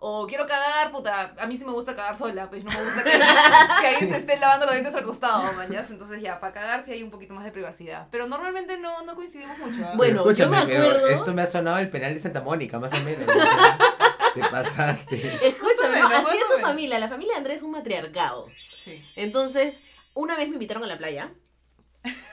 [0.02, 3.04] O quiero cagar, puta, a mí sí me gusta cagar sola, pues no me gusta
[3.04, 3.10] que,
[3.82, 5.90] que alguien se esté lavando los dientes al costado, mañas.
[5.90, 8.08] Entonces ya, para cagar sí hay un poquito más de privacidad.
[8.10, 9.84] Pero normalmente no, no coincidimos mucho.
[9.84, 9.92] ¿ah?
[9.96, 12.78] Bueno, Pero escúchame, yo me pero esto me ha sonado el penal de Santa Mónica,
[12.78, 13.28] más o menos.
[13.28, 13.78] o sea,
[14.34, 15.16] te pasaste.
[15.48, 16.62] Escúchame, no, así es su menos.
[16.62, 16.98] familia.
[16.98, 18.42] La familia de Andrés es un matriarcado.
[18.46, 19.20] Sí.
[19.20, 21.30] Entonces, una vez me invitaron a la playa.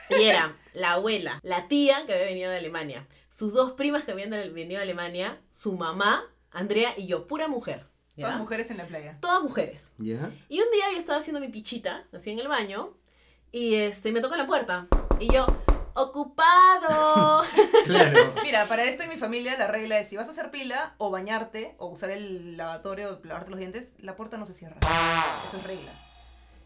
[0.08, 4.12] Y era la abuela, la tía que había venido de Alemania, sus dos primas que
[4.12, 7.86] habían de- venido de Alemania, su mamá, Andrea y yo, pura mujer.
[8.16, 8.24] ¿ya?
[8.26, 9.16] Todas mujeres en la playa.
[9.20, 9.92] Todas mujeres.
[9.98, 10.30] ¿Ya?
[10.48, 12.94] Y un día yo estaba haciendo mi pichita, así en el baño,
[13.52, 14.86] y este me toca la puerta.
[15.20, 15.46] Y yo,
[15.94, 17.42] ocupado.
[17.84, 18.34] Claro.
[18.42, 21.10] Mira, para esto en mi familia la regla es si vas a hacer pila o
[21.10, 24.76] bañarte o usar el lavatorio o lavarte los dientes, la puerta no se cierra.
[25.48, 25.92] Eso es regla.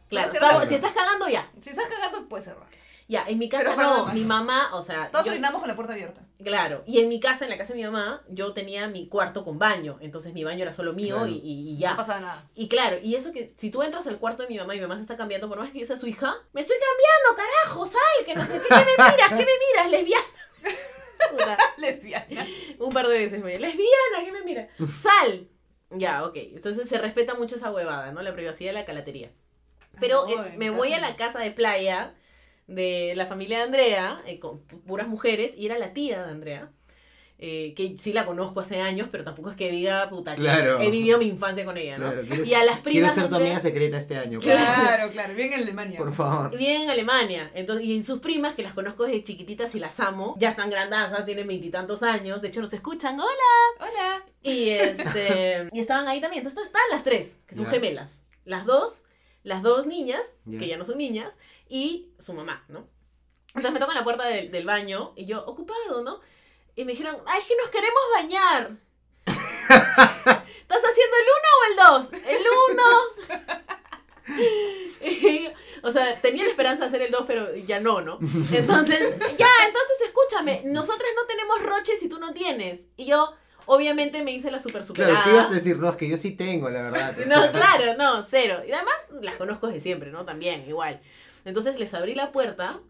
[0.09, 1.49] claro, estamos- si estás cagando ya.
[1.61, 2.67] Si estás cagando, puedes cerrar.
[3.09, 5.75] Ya, en mi casa Pero no, mi mamá, o sea, Todos yo- orinamos con la
[5.77, 6.23] puerta abierta.
[6.43, 9.45] Claro, y en mi casa, en la casa de mi mamá, yo tenía mi cuarto
[9.45, 11.31] con baño, entonces mi baño era solo mío Claro.
[11.31, 11.97] y, y- y No ya.
[11.97, 12.49] pasaba nada.
[12.55, 14.83] Y claro, y eso que si tú entras al cuarto de mi mamá y mi
[14.83, 17.87] mamá se está cambiando, por más que yo sea su hija, me estoy cambiando, carajo,
[17.87, 20.27] sal, que no sé qué, ¿qué me miras, ¿qué me miras, lesbiana.
[21.31, 22.47] Puta, Lesbiana.
[22.79, 24.69] un par de veces me lesbiana, ¿qué me miras?
[25.01, 25.49] Sal.
[25.91, 28.23] Ya, ok, entonces se respeta mucho esa huevada, ¿no?
[28.23, 29.31] La privacidad de la calatería.
[30.01, 32.15] Pero No, eh, me voy a la casa de playa
[32.67, 36.31] de la familia de Andrea, eh, con pu- puras mujeres, y era la tía de
[36.31, 36.71] Andrea,
[37.45, 40.79] eh, que sí la conozco hace años, pero tampoco es que diga, puta, que Claro.
[40.81, 42.07] he vivido mi infancia con ella, ¿no?
[42.07, 44.39] Claro, quiero, Y a las quiero primas ser tu amiga secreta este año.
[44.39, 45.35] Claro, claro.
[45.35, 45.99] Bien en Alemania.
[45.99, 46.57] Por favor.
[46.57, 50.37] Viven en Alemania, entonces, y sus primas, que las conozco desde chiquititas y las amo,
[50.39, 53.31] ya están grandazas, tienen veintitantos años, de hecho nos escuchan, hola.
[53.81, 54.23] Hola.
[54.41, 56.47] Y, este, y estaban ahí también.
[56.47, 58.23] Entonces estaban las tres, que son gemelas.
[58.45, 59.03] Las dos,
[59.43, 60.59] las dos niñas, Ya.
[60.59, 61.35] que ya no son niñas,
[61.69, 62.87] y su mamá, ¿no?
[63.49, 66.21] Entonces me tocan la puerta del, del baño y yo, ocupado, ¿no?
[66.75, 68.77] Y me dijeron, ay, es que nos queremos bañar.
[69.27, 72.13] ¿Estás haciendo el uno o el dos?
[72.27, 72.85] El uno.
[75.05, 75.49] Y
[75.83, 78.19] o sea, tenía la esperanza de hacer el dos, pero ya no, ¿no?
[78.21, 82.87] Entonces, ya, entonces escúchame, nosotras no tenemos roches y tú no tienes.
[82.97, 83.35] Y yo,
[83.67, 85.15] obviamente, me hice la super superada.
[85.15, 85.79] Claro, ¿qué ibas a decir?
[85.79, 87.15] No, es que yo sí tengo, la verdad.
[87.27, 87.53] No, sea.
[87.53, 88.63] claro, no, cero.
[88.67, 90.25] Y además las conozco desde siempre, ¿no?
[90.25, 91.01] También, igual.
[91.45, 92.81] Entonces les abrí la puerta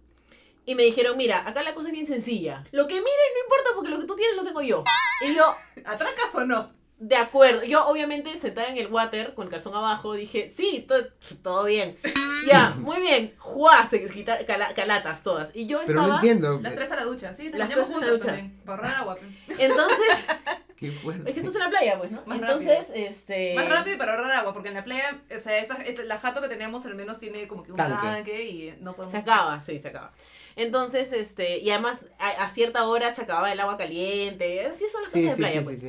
[0.64, 2.64] y me dijeron, mira, acá la cosa es bien sencilla.
[2.70, 4.84] Lo que mires no importa porque lo que tú tienes lo tengo yo.
[5.26, 5.54] Y yo,
[5.84, 6.68] ¿Atracas o no?
[7.04, 7.64] De acuerdo.
[7.64, 11.08] Yo, obviamente, sentada en el water con el calzón abajo, dije, sí, to-
[11.42, 11.98] todo bien.
[12.46, 13.34] Ya, muy bien.
[13.38, 13.86] ¡Juá!
[13.88, 14.00] Se
[14.46, 15.50] cala- calatas todas.
[15.54, 16.20] Y yo Pero no estaba...
[16.20, 16.60] entiendo.
[16.62, 18.26] Las tres a la ducha, sí, nos Las tres a la juntas ducha.
[18.26, 18.56] también.
[18.64, 19.14] Para ahorrar agua.
[19.16, 19.64] pe.
[19.64, 20.26] Entonces,
[20.76, 22.22] Qué es que estás en la playa, pues, ¿no?
[22.26, 23.54] Más Entonces, este...
[23.54, 26.18] Más rápido y para ahorrar agua, porque en la playa, o sea, esa, esa- la
[26.18, 27.96] jato que tenemos al menos tiene como que un Tanque.
[28.00, 29.12] tanque, y no podemos...
[29.12, 30.10] Se acaba, sí, se acaba.
[30.56, 35.02] Entonces, este, y además a, a cierta hora se acababa el agua caliente, así son
[35.02, 35.84] las cosas Sí, de sí, playa, sí, pues.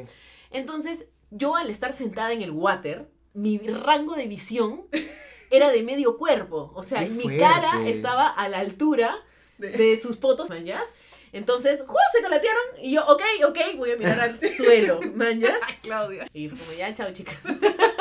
[0.54, 4.84] Entonces, yo al estar sentada en el water, mi rango de visión
[5.52, 9.16] era de medio cuerpo, o sea, mi cara estaba a la altura
[9.58, 10.84] De- sus potos, manjas.
[11.32, 12.02] Entonces, ¡juá!
[12.16, 15.58] se calatearon y yo, ok, ok, voy a mirar al suelo, manjas.
[15.82, 16.28] Claudia.
[16.32, 17.40] Y fue como, ya, chao, chicas.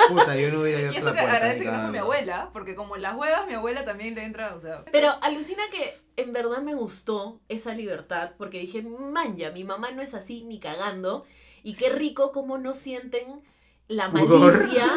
[0.09, 2.51] Puta, yo no hubiera abierto Y eso la que agradece que no fue mi abuela,
[2.53, 4.85] porque como en las huevas, mi abuela también le entra, o sea...
[4.93, 10.03] Pero alucina que en verdad me gustó esa libertad porque dije, manja, mi mamá no
[10.03, 11.25] es así ni cagando
[11.63, 13.41] y qué rico como no sienten
[13.89, 14.53] la Pudor.
[14.59, 14.89] malicia.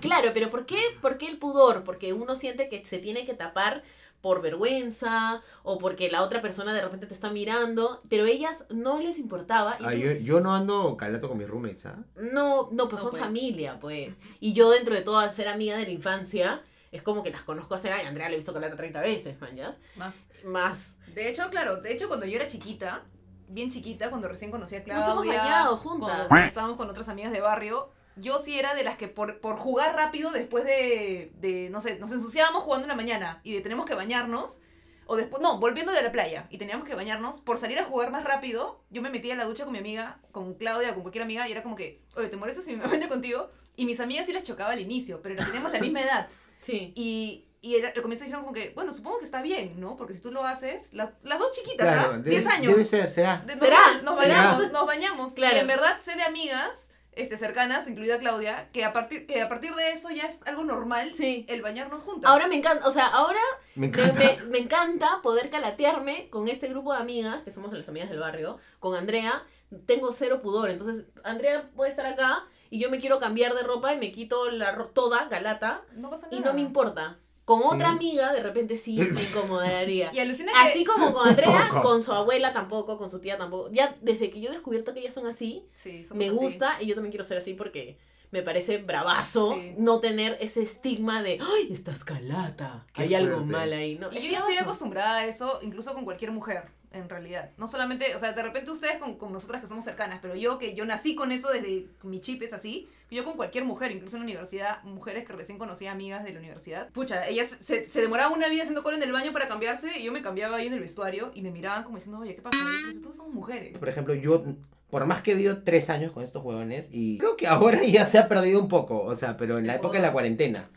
[0.00, 0.78] claro, pero ¿por qué?
[1.00, 1.84] ¿por qué el pudor?
[1.84, 3.82] Porque uno siente que se tiene que tapar
[4.20, 8.98] por vergüenza o porque la otra persona de repente te está mirando, pero ellas no
[9.00, 9.78] les importaba.
[9.80, 11.96] Ah, yo, yo no ando calato con mis roommates, ¿ah?
[12.16, 13.22] no, no, pues No, son pues.
[13.22, 14.18] familia, pues.
[14.40, 16.62] Y yo dentro de todo, al ser amiga de la infancia,
[16.92, 18.08] es como que las conozco hace años.
[18.08, 19.70] Andrea la he visto calata 30 veces, man, ¿ya?
[19.96, 20.14] Más.
[20.44, 20.96] Más.
[21.14, 23.02] De hecho, claro, de hecho cuando yo era chiquita,
[23.50, 25.10] bien chiquita, cuando recién conocí a Nos Claudia.
[25.10, 26.28] hemos bañado juntas.
[26.28, 29.56] Cuando estábamos con otras amigas de barrio, yo sí era de las que por, por
[29.56, 33.60] jugar rápido después de, de, no sé, nos ensuciábamos jugando en la mañana y de
[33.60, 34.58] tenemos que bañarnos,
[35.06, 38.10] o después, no, volviendo de la playa y teníamos que bañarnos, por salir a jugar
[38.10, 41.24] más rápido, yo me metía a la ducha con mi amiga, con Claudia, con cualquier
[41.24, 43.50] amiga, y era como que, oye, ¿te molesta si me baño contigo?
[43.76, 46.28] Y mis amigas sí les chocaba al inicio, pero teníamos la misma edad.
[46.60, 46.92] Sí.
[46.94, 49.96] Y, y era, al comienzo dijeron como que, bueno, supongo que está bien, ¿no?
[49.96, 52.18] Porque si tú lo haces, la- las dos chiquitas, Claro, ¿ah?
[52.18, 52.72] debe, 10 años.
[52.72, 53.42] debe ser, será.
[53.46, 53.78] De- ¿Será?
[53.78, 54.34] normal, Nos ¿Será?
[54.36, 55.32] bañamos, nos bañamos.
[55.32, 55.56] Claro.
[55.56, 59.48] Y en verdad sé de amigas este, cercanas, incluida Claudia, que a, partir, que a
[59.48, 61.44] partir de eso ya es algo normal Sí.
[61.48, 62.30] el bañarnos juntas.
[62.30, 63.40] Ahora me encanta, o sea, ahora
[63.74, 64.18] Me encanta.
[64.18, 68.20] me- me encanta poder calatearme con este grupo de amigas, que somos las amigas del
[68.20, 69.42] barrio, con Andrea.
[69.86, 73.92] Tengo cero pudor, entonces Andrea puede estar acá y yo me quiero cambiar de ropa
[73.92, 76.52] y me quito la ro- toda galata no pasa y nada.
[76.52, 77.18] no me importa.
[77.44, 77.68] Con Sí.
[77.72, 80.10] otra amiga de repente sí me incomodaría.
[80.12, 80.58] Y alucina que...
[80.70, 81.82] Así como con Andrea, Poco.
[81.82, 83.70] con su abuela tampoco, con su tía tampoco.
[83.72, 86.34] Ya desde que yo he descubierto que ellas son así, Sí, me así.
[86.36, 87.98] gusta y yo también quiero ser así porque
[88.30, 89.74] me parece bravazo Sí.
[89.78, 92.86] no tener ese estigma de ¡ay, estás calata!
[92.92, 93.96] Qué Hay algo mal ahí.
[93.96, 97.50] No, Y yo ya estoy acostumbrada a eso, incluso con cualquier mujer, en realidad.
[97.56, 100.58] No solamente, o sea, de repente ustedes con, con nosotras que somos cercanas, pero yo
[100.58, 104.16] que yo nací con eso desde mi chip es así, yo con cualquier mujer, incluso
[104.16, 106.88] en la universidad, mujeres que recién conocía amigas de la universidad.
[106.90, 110.04] Pucha, ellas se, se demoraban una vida haciendo cola en el baño para cambiarse y
[110.04, 112.56] yo me cambiaba ahí en el vestuario y me miraban como diciendo, oye, ¿qué pasa?
[112.92, 113.76] "Si todas somos mujeres.
[113.78, 114.42] Por ejemplo, yo,
[114.90, 118.04] por más que he vivido tres años con estos huevones, y creo que ahora ya
[118.04, 120.68] se ha perdido un poco, o sea, pero en la época de la cuarentena.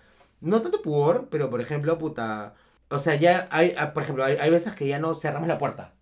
[0.41, 2.53] No tanto pudor, pero por ejemplo, puta.
[2.89, 5.57] O sea, ya hay, ah, por ejemplo, hay, hay veces que ya no cerramos la
[5.57, 5.93] puerta.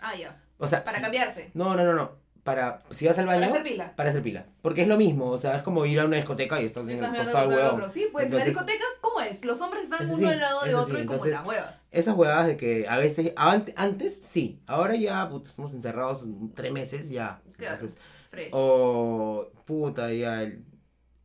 [0.00, 0.42] Ah, ya.
[0.58, 1.50] O sea, Para si- cambiarse.
[1.54, 2.24] No, no, no, no.
[2.42, 3.96] Para, si vas al baño, Para hacer pila.
[3.96, 4.46] para hacer pila.
[4.62, 6.90] Porque es lo mismo, o sea, es como ir a una discoteca y estás en
[6.94, 7.90] Estás el mirando costado del otro.
[7.90, 9.44] Sí, pues en las discotecas, ¿cómo es?
[9.44, 11.74] Los hombres están uno sí, al lado de otro sí, y como entonces- las huevas.
[11.90, 16.24] Esas huevadas de que a veces, ant- antes sí, ahora ya, puta, estamos encerrados
[16.54, 17.42] tres meses ya.
[17.56, 17.74] Claro.
[17.74, 17.98] Entonces,
[18.30, 18.50] Fresh.
[18.52, 20.42] O puta, ya.
[20.42, 20.64] el-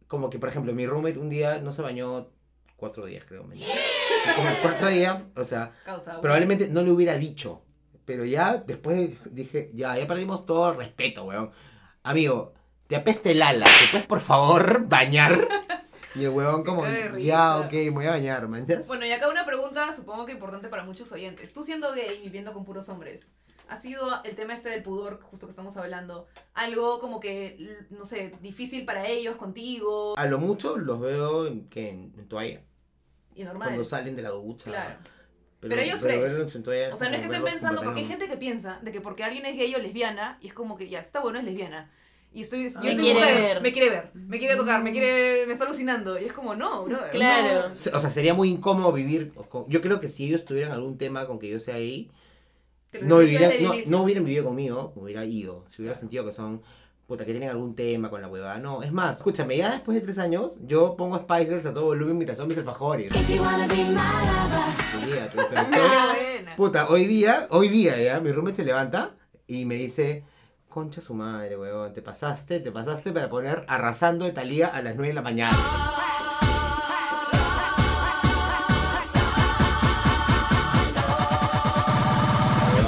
[0.07, 2.29] como que, por ejemplo, mi roommate un día no se bañó
[2.77, 3.43] cuatro días, creo.
[3.43, 6.19] Como el cuarto día, o sea, Causa.
[6.19, 7.61] probablemente no le hubiera dicho.
[8.11, 11.49] Pero ya después dije, ya, ya perdimos todo respeto, weón.
[12.03, 12.53] Amigo,
[12.87, 15.33] te apeste el ala, ¿te puedes por favor bañar?
[16.13, 16.83] Y el weón como,
[17.17, 18.67] ya, ok, me voy a bañar, man.
[18.67, 18.81] ¿ya?
[18.85, 21.53] Bueno, y acá una pregunta supongo que importante para muchos oyentes.
[21.53, 23.33] Tú siendo gay y viviendo con puros hombres,
[23.69, 28.03] ¿ha sido el tema este del pudor, justo que estamos hablando, algo como que, no
[28.03, 32.59] sé, difícil para ellos, contigo A lo mucho los veo en, que en, en toalla,
[33.33, 33.69] y normal?
[33.69, 34.65] cuando salen de la ducha.
[34.65, 34.95] Claro.
[35.61, 36.19] Pero ellos fresh.
[36.19, 38.79] verlos en toalla O sea, no es que estén pensando, porque hay gente que piensa
[38.81, 41.39] de que porque alguien es gay o lesbiana, y es como que ya, está bueno,
[41.39, 41.89] es lesbiana.
[42.33, 43.61] Y estoy, yo Me soy quiere mujer, ver.
[43.61, 46.17] me quiere ver, me quiere tocar, me quiere, me está alucinando.
[46.19, 46.97] Y es como, no, bro.
[47.11, 47.71] Claro.
[47.73, 49.33] O sea, sería muy incómodo vivir.
[49.49, 52.09] con- Yo creo que si ellos tuvieran algún tema con que yo sea ahí,
[53.01, 55.65] no, vivirían, no, no hubieran vivido conmigo, me hubiera ido.
[55.69, 56.61] Si hubiera sentido que son,
[57.11, 58.57] puta, que tienen algún tema con la huevada.
[58.57, 61.83] No, es más, escúchame, ya después de tres años, yo pongo Spice Girls a todo
[61.83, 63.11] volumen mientras son mis alfajores.
[63.11, 63.37] Estoy-
[65.59, 66.55] buena.
[66.55, 69.11] Puta, hoy día, hoy día ya, mi roommate se levanta
[69.45, 70.23] y me dice,
[70.69, 74.95] concha su madre, huevón, te pasaste, te pasaste para poner arrasando de Talía a las
[74.95, 75.57] 9 de la mañana.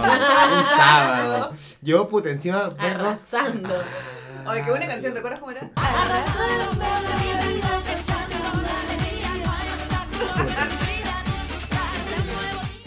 [0.03, 1.51] Un sábado.
[1.81, 3.69] Yo, puta, encima, Arrasando.
[4.47, 5.69] Oye, qué buena canción, ¿te acuerdas cómo era?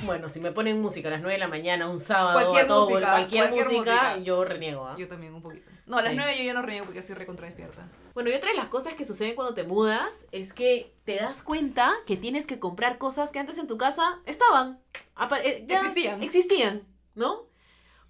[0.04, 2.66] Bueno, si me ponen música a las 9 de la mañana, un sábado, Cualquier a
[2.68, 4.18] todo, música, cualquier, cualquier música, música.
[4.18, 4.86] yo reniego.
[4.86, 4.94] ¿ah?
[4.96, 5.68] Yo también, un poquito.
[5.86, 6.16] No, a las Sí.
[6.16, 7.88] nueve yo ya no reniego porque estoy recontra despierta.
[8.14, 11.42] Bueno, y otra de las cosas que suceden cuando te mudas es que te das
[11.42, 14.78] cuenta que tienes que comprar cosas que antes en tu casa estaban.
[15.42, 16.22] Eh, ya Existían.
[16.22, 16.82] Existían,
[17.16, 17.45] ¿no?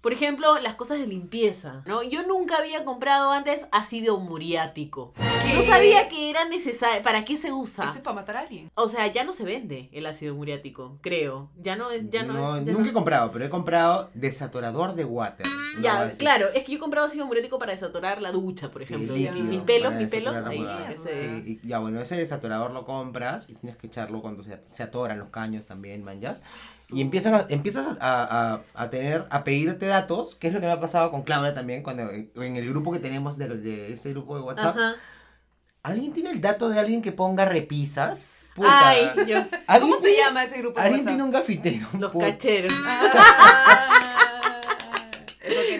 [0.01, 2.03] Por ejemplo, las cosas de limpieza, ¿no?
[2.03, 5.13] Yo nunca había comprado antes ácido muriático.
[5.55, 7.85] No sabía que era necesario, ¿para qué se usa?
[7.85, 8.69] Eso es para matar a alguien.
[8.75, 11.49] O sea, ya no se vende el ácido muriático, creo.
[11.61, 12.65] Ya no es, ya no, No, es.
[12.65, 15.45] ya nunca no- he comprado, pero he comprado desaturador de water.
[15.81, 19.15] Ya, claro, es que yo compraba ácido muriático para desatorar la ducha, por Sí, ejemplo.
[19.15, 20.65] líquido, mis pelos, mis pelos, ahí.
[20.91, 21.07] ese-
[21.43, 24.83] Sí, y ya bueno, ese desaturador lo compras y tienes que echarlo cuando se, se
[24.83, 26.43] atoran los caños también, manjas.
[26.91, 30.65] Y empiezan a- empiezas a, a- a tener, a pedirte datos, que es lo que
[30.67, 34.11] me ha pasado con Claudia también, cuando en, el grupo que tenemos de, de ese
[34.11, 34.95] grupo de WhatsApp, Ajá.
[35.83, 38.43] ¿Alguien tiene el dato de alguien que ponga repisas?
[38.55, 38.89] Puta.
[38.89, 41.11] Ay, yo, ¿Alguien ¿Cómo se tiene- llama ese grupo de ¿Alguien WhatsApp?
[41.11, 41.87] tiene un gafitero?
[41.97, 42.25] los Puta.
[42.25, 42.73] cacheros.
[42.85, 43.89] Ah,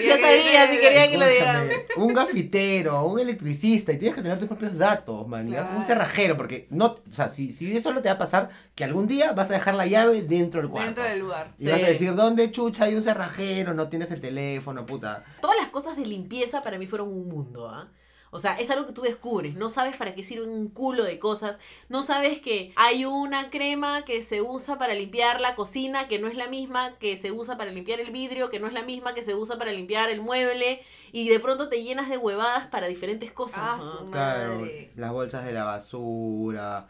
[0.07, 0.71] quería Ya que sabía, dijera.
[0.71, 1.69] sí quería que lo digan.
[1.97, 5.47] Un gafitero, un electricista, y tienes que tener tus propios datos, man.
[5.47, 5.77] Claro.
[5.77, 8.83] Un cerrajero, porque no, o sea, si, si eso solo te va a pasar que
[8.83, 10.85] algún día vas a dejar la llave dentro del cuarto.
[10.87, 11.53] Dentro del lugar.
[11.57, 13.73] Y vas a decir, ¿dónde chucha hay un cerrajero?
[13.73, 15.23] No tienes el teléfono, puta.
[15.41, 17.89] Todas las cosas de limpieza para mí fueron un mundo, ¿ah?
[18.30, 21.17] O sea, es algo que tú descubres, no sabes para qué sirven un culo de
[21.17, 21.59] cosas,
[21.89, 26.28] no sabes que hay una crema que se usa para limpiar la cocina, que no
[26.28, 29.13] es la misma que se usa para limpiar el vidrio, que no es la misma
[29.13, 32.88] que se usa para limpiar el mueble, y de pronto te llenas de huevadas para
[32.88, 33.59] diferentes cosas.
[33.61, 33.99] Ah, ¿no?
[33.99, 36.89] su Claro, las bolsas de la basura,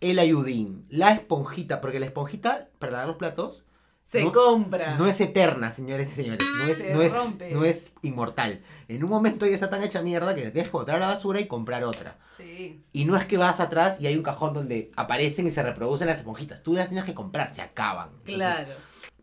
[0.00, 3.64] el ayudín, la esponjita, porque la esponjita para lavar los platos
[4.08, 4.96] Se no- compra.
[4.96, 7.12] no es eterna, señores y señores, no es, Se no es,
[7.52, 8.62] no es inmortal.
[8.88, 11.08] En un momento ya está tan hecha mierda que te tienes que botar a la
[11.08, 12.16] basura y comprar otra.
[12.34, 12.82] Sí.
[12.94, 16.06] Y no es que vas atrás y hay un cajón donde aparecen y se reproducen
[16.08, 16.62] las esponjitas.
[16.62, 18.08] Tú las tienes que comprar, se acaban.
[18.24, 18.68] Entonces, Claro.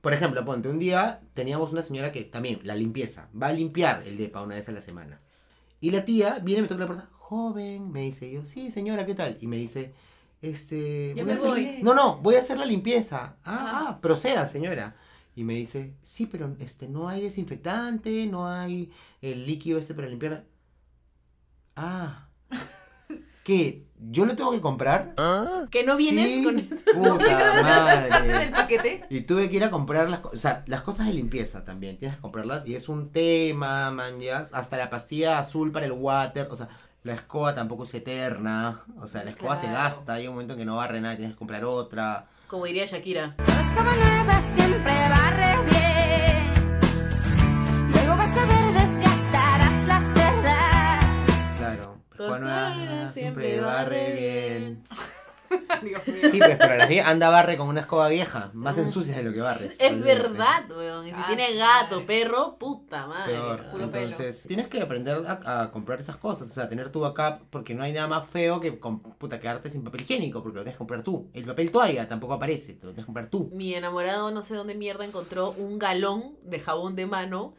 [0.02, 4.04] por ejemplo, ponte, un día teníamos una señora que también, la limpieza, va a limpiar
[4.08, 5.20] el depa una vez a la semana.
[5.82, 9.04] Y la tía viene y me toca la puerta, joven, me dice yo, sí, señora,
[9.08, 9.38] ¿qué tal?
[9.42, 9.94] Y me dice,
[10.42, 11.16] este...
[11.20, 11.80] A me hacer- voy.
[11.82, 13.38] No, no, voy a hacer la limpieza.
[13.44, 14.96] Ah, ah, proceda, señora.
[15.36, 20.08] Y me dice, sí, pero este, no hay desinfectante, no hay el líquido este para
[20.08, 20.46] limpiar.
[21.76, 22.30] Ah.
[23.44, 23.86] ¿Qué?
[23.98, 25.14] ¿Yo lo tengo que comprar?
[25.72, 26.76] Que no vienes Sí, con eso.
[26.94, 28.52] Puta del madre.
[28.52, 29.06] paquete.
[29.10, 32.18] Y tuve que ir a comprar las, o sea, las cosas de limpieza también, tienes
[32.18, 36.48] que comprarlas y es un tema, man, ya, hasta la pastilla azul para el water,
[36.52, 36.68] o sea,
[37.06, 39.84] la escoba tampoco es eterna, o sea, la escoba se Claro.
[39.84, 42.26] gasta, hay un momento en que no barre nada, tienes que comprar otra.
[42.48, 43.36] Como diría Shakira.
[43.48, 46.80] Es como nueva, siempre barre bien.
[47.92, 51.56] Luego vas a ver desgastarás las cerdas.
[51.60, 54.84] Claro, Juan Nueva siempre barre bien.
[55.86, 56.02] Bien.
[56.06, 56.30] Dios mío.
[56.32, 59.32] Sí, pues, pero la vie- anda barre con una escoba vieja, más ensucias de lo
[59.32, 59.76] que barres.
[59.80, 60.20] Es olvídate.
[60.20, 61.08] verdad, weón.
[61.08, 62.06] Y si Ah, tiene gato, madre.
[62.08, 63.34] perro, puta madre.
[63.34, 63.72] Peor.
[63.72, 64.04] Puro pelo.
[64.12, 67.74] Entonces, tienes que aprender a, a comprar esas cosas, o sea, tener tu backup, porque
[67.74, 70.74] no hay nada más feo que con- puta, quedarte sin papel higiénico, porque lo tienes
[70.76, 71.30] que comprar tú.
[71.34, 73.50] El papel toalla tampoco aparece, te lo tienes que comprar tú.
[73.54, 77.54] Mi enamorado no sé dónde mierda encontró un galón de jabón de mano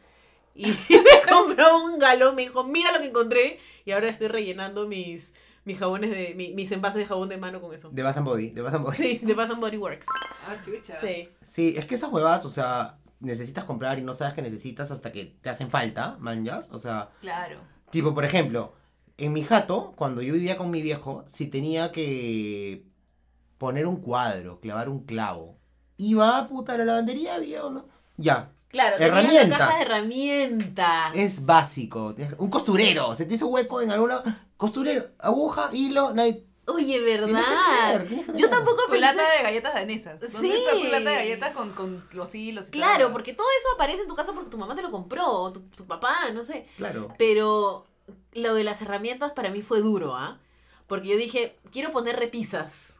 [0.53, 4.87] y me compró un galón, me dijo, mira lo que encontré y ahora estoy rellenando
[4.87, 5.33] mis,
[5.67, 7.89] mis jabones de, mi- mis envases de jabón de mano con eso.
[7.91, 8.97] De Bath and Body, de Bath and Body.
[8.97, 10.05] Sí, de Bath and Body Works.
[10.47, 10.99] Ah, chucha.
[10.99, 11.29] Sí.
[11.43, 15.11] Sí, es que esas huevas, o sea, necesitas comprar y no sabes que necesitas hasta
[15.11, 16.69] que te hacen falta, manjas.
[16.71, 17.59] O sea, Claro.
[17.91, 18.73] tipo, por ejemplo,
[19.17, 22.83] en mi jato, cuando yo vivía con mi viejo, si tenía que
[23.57, 25.57] poner un cuadro, clavar un clavo,
[25.97, 27.87] iba puta a la lavandería, había uno.
[28.17, 29.57] Ya, Claro, Herramientas.
[29.59, 31.15] caja de herramientas.
[31.15, 32.13] es básico.
[32.37, 34.21] Un costurero, se te hizo hueco en alguna.
[34.55, 36.43] Costurero, aguja, hilo, nadie.
[36.65, 37.91] Oye, Tienes que ¿verdad?
[37.91, 38.99] tener, tienes que Yo tampoco Tu pensé...
[38.99, 40.19] lata de galletas danesas.
[40.19, 40.51] ¿Dónde Sí.
[40.51, 42.67] está tu lata de galletas con, con los hilos?
[42.67, 43.13] y Claro, hueá?
[43.13, 45.61] porque todo eso aparece en tu casa porque tu mamá te lo compró, o tu,
[45.61, 46.67] tu papá, no sé.
[46.77, 47.13] Claro.
[47.17, 47.85] Pero
[48.33, 50.39] lo de las herramientas para mí fue duro, ¿ah?
[50.87, 52.96] Porque yo dije, quiero poner repisas.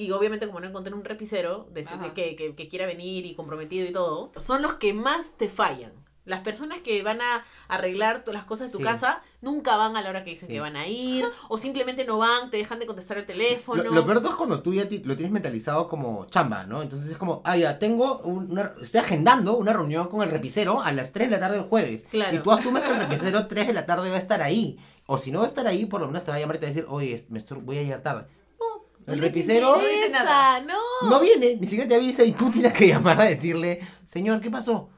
[0.00, 1.84] Y obviamente como no encontré un repisero de,
[2.14, 5.92] que, que, que quiera venir y comprometido y todo, son los que más te fallan.
[6.26, 8.84] Las personas que van a arreglar todas las cosas de tu Sí.
[8.84, 10.54] casa nunca van a la hora que dicen Sí.
[10.54, 13.82] que van a ir, o simplemente no van, te dejan de contestar el teléfono.
[13.82, 16.82] Lo, lo peor es cuando tú ya ti- lo tienes mentalizado como chamba, ¿no?
[16.82, 20.80] Entonces es como, ah, ya, tengo un- una, estoy agendando una reunión con el repisero
[20.80, 22.06] a las 3 de la tarde del jueves.
[22.10, 22.36] Claro.
[22.36, 24.78] Y tú asumes que el repisero 3 de la tarde va a estar ahí.
[25.06, 26.58] O si no va a estar ahí, por lo menos te va a llamar y
[26.60, 28.26] te va a decir, oye, me estoy- voy a llegar tarde.
[29.00, 30.60] No, No el les repisero No dice nada.
[30.60, 30.78] No.
[31.08, 34.50] no viene, ni siquiera te avisa y tú tienes que llamar a decirle, señor, ¿qué
[34.50, 34.88] pasó?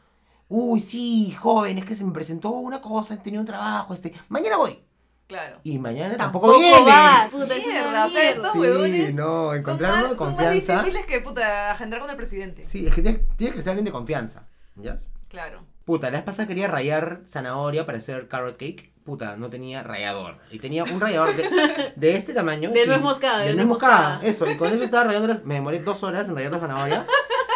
[0.49, 4.57] Uy, sí, joven, es que se me presentó una cosa, tenía un trabajo, este, mañana
[4.59, 4.79] voy.
[5.27, 5.61] Claro.
[5.65, 6.91] Y mañana tampoco, Tampoco viene.
[6.91, 7.29] va.
[7.31, 10.37] Puta, Mierda, o sea, estos Sí, huevones no, encontrar son uno más, de son más
[10.45, 10.73] confianza.
[10.83, 12.65] difíciles que, puta, agendar con el presidente.
[12.65, 14.47] Sí, es que tienes, tienes que ser alguien de confianza.
[14.75, 14.95] ¿Ya?
[15.29, 15.65] Claro.
[15.87, 18.92] Puta, la vez pasada quería rayar zanahoria para hacer carrot cake.
[19.05, 20.39] Puta, no tenía rallador.
[20.51, 22.71] Y tenía un rallador de, de este tamaño.
[22.71, 24.11] De nuez moscada, De de nuez moscada.
[24.19, 24.27] moscada.
[24.31, 25.45] Eso, y con eso estaba rayando las...
[25.45, 27.05] Me demoré dos horas en rayar la zanahoria.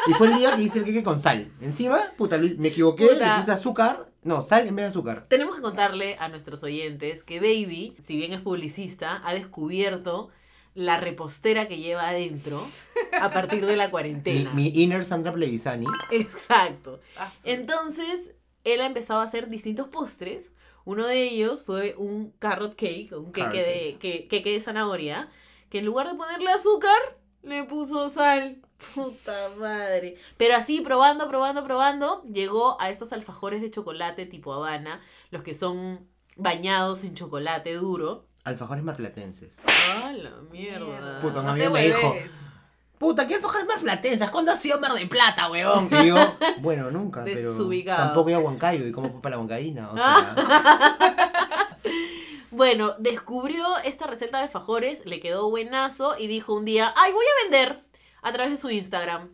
[0.09, 1.51] Y fue el día que hice el queque con sal.
[1.61, 3.35] Encima, puta, me equivoqué, Puta.
[3.37, 4.09] le puse azúcar.
[4.23, 5.27] No, sal en vez de azúcar.
[5.29, 10.31] Tenemos que contarle a nuestros oyentes que Baby, si bien es publicista, ha descubierto
[10.75, 12.61] la repostera que lleva adentro
[13.21, 14.53] a partir de la Mi, cuarentena.
[14.53, 15.87] mi inner Sandra Plevisani.
[16.11, 17.01] Exacto.
[17.45, 18.33] Entonces,
[18.65, 20.53] él ha empezado a hacer distintos postres.
[20.87, 25.29] Uno de ellos fue un carrot cake, un Carrot queque de, que, queque de zanahoria,
[25.69, 28.63] que en lugar de ponerle azúcar, le puso sal.
[28.95, 30.17] Puta madre.
[30.37, 35.55] Pero así, probando, probando, probando, llegó a estos alfajores de chocolate tipo Habana, los que
[35.55, 38.29] son bañados en chocolate duro.
[38.45, 39.63] alfajores marplatenses.
[39.67, 41.21] ¡Ah, la mierda!
[41.21, 42.15] Puto, un amigo me dijo.
[42.99, 44.31] Puta, ¿qué alfajores marplatenses?
[44.31, 45.89] ¿Cuándo has sido Mar de Plata, weón?
[46.03, 46.17] Y yo,
[46.59, 48.05] bueno, nunca, pero Desubicado.
[48.05, 51.33] tampoco iba a Huancayo y cómo fue para la Huancaína, o sea...
[52.51, 57.25] Bueno, descubrió esta receta de alfajores, le quedó buenazo y dijo un día, ay, voy
[57.27, 57.77] a vender
[58.23, 59.31] a través de su Instagram.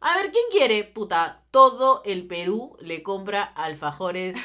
[0.00, 0.82] A ver, ¿quién quiere?
[0.82, 4.36] Puta, todo el Perú le compra alfajores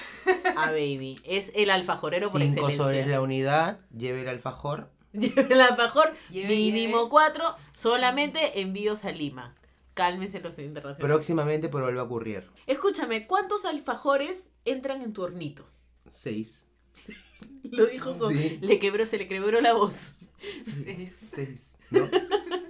[0.56, 1.20] a Baby.
[1.24, 2.84] Es el alfajorero por Cinco excelencia.
[2.86, 4.92] soles la unidad, lleve el alfajor.
[5.14, 7.10] Lleve el alfajor, Lleve, mínimo lleve.
[7.10, 9.56] cuatro, solamente envíos a Lima.
[9.96, 11.00] Cálmense los internacionales.
[11.00, 12.48] Próximamente por Olva Courier.
[12.68, 15.68] Escúchame, ¿cuántos alfajores entran en tu hornito?
[16.08, 16.66] Seis.
[17.72, 18.34] Lo dijo con...
[18.34, 18.60] Sí.
[18.62, 20.14] Le quebró, se le quebró la voz.
[20.40, 21.16] Seis.
[21.22, 21.76] Seis.
[21.92, 22.10] ¿No?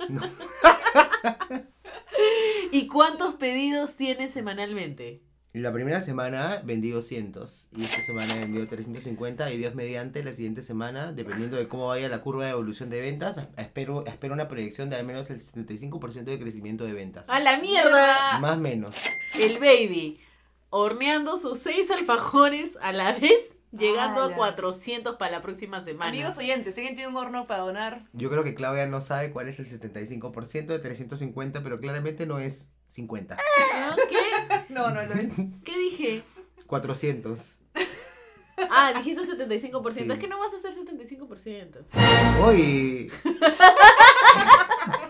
[0.10, 0.24] No.
[2.72, 5.22] ¿Y cuántos pedidos tienes semanalmente?
[5.54, 10.32] La primera semana vendí 200 y esta semana he vendido 350 y Dios mediante la
[10.32, 14.48] siguiente semana, dependiendo de cómo vaya la curva de evolución de ventas, espero, espero una
[14.48, 17.32] proyección de al menos el 75% de crecimiento de ventas.
[17.32, 18.38] ¡A la mierda!
[18.40, 18.96] Más o menos.
[19.40, 20.20] El baby
[20.70, 24.36] horneando sus seis alfajores a la vez, llegando a ¡Hala!
[24.36, 26.12] 400 para la próxima semana.
[26.12, 29.50] Amigos oyentes, alguien tiene un horno para donar, Yo creo que Claudia no sabe cuál
[29.50, 33.38] es el 75% de 350, pero claramente no es 50.
[33.40, 34.66] ¿Ah, ¿Qué?
[34.74, 35.34] no, no lo es.
[35.64, 36.24] ¿Qué dije?
[36.66, 37.60] 400.
[38.72, 39.92] Ah, dijiste 75%.
[39.92, 40.12] Sí.
[40.12, 41.86] Es que no vas a hacer 75%.
[42.48, 43.12] ¡Uy!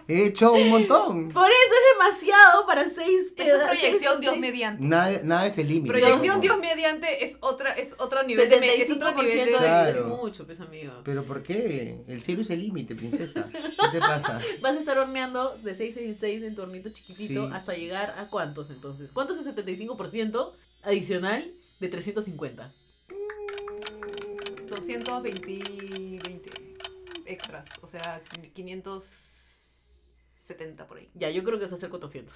[0.10, 1.30] He hecho un montón.
[1.34, 4.84] Por eso es demasiado para seis Es proyección, seis- Dios seis- mediante.
[4.84, 5.90] Nada, nada es el límite.
[6.00, 6.42] Proyección.
[6.42, 10.00] Dios mediante es otra, es otro nivel de es otro 75% nivel de es- Claro.
[10.00, 10.94] es mucho, pues amigo.
[11.06, 12.04] ¿Pero por qué?
[12.08, 13.44] El cielo es el límite, princesa.
[13.44, 14.42] ¿Qué te pasa?
[14.62, 17.54] Vas a estar horneando de 6 en 6 en tu hornito chiquitito Sí.
[17.54, 19.12] hasta llegar a cuántos entonces.
[19.14, 20.52] ¿Cuánto es el 75%
[20.84, 21.46] adicional
[21.80, 22.68] de 350?
[24.68, 26.52] 220 20
[27.26, 28.22] extras, o sea,
[30.56, 31.10] 570 por ahí.
[31.14, 32.36] Ya, yo creo que vas a hacer 400.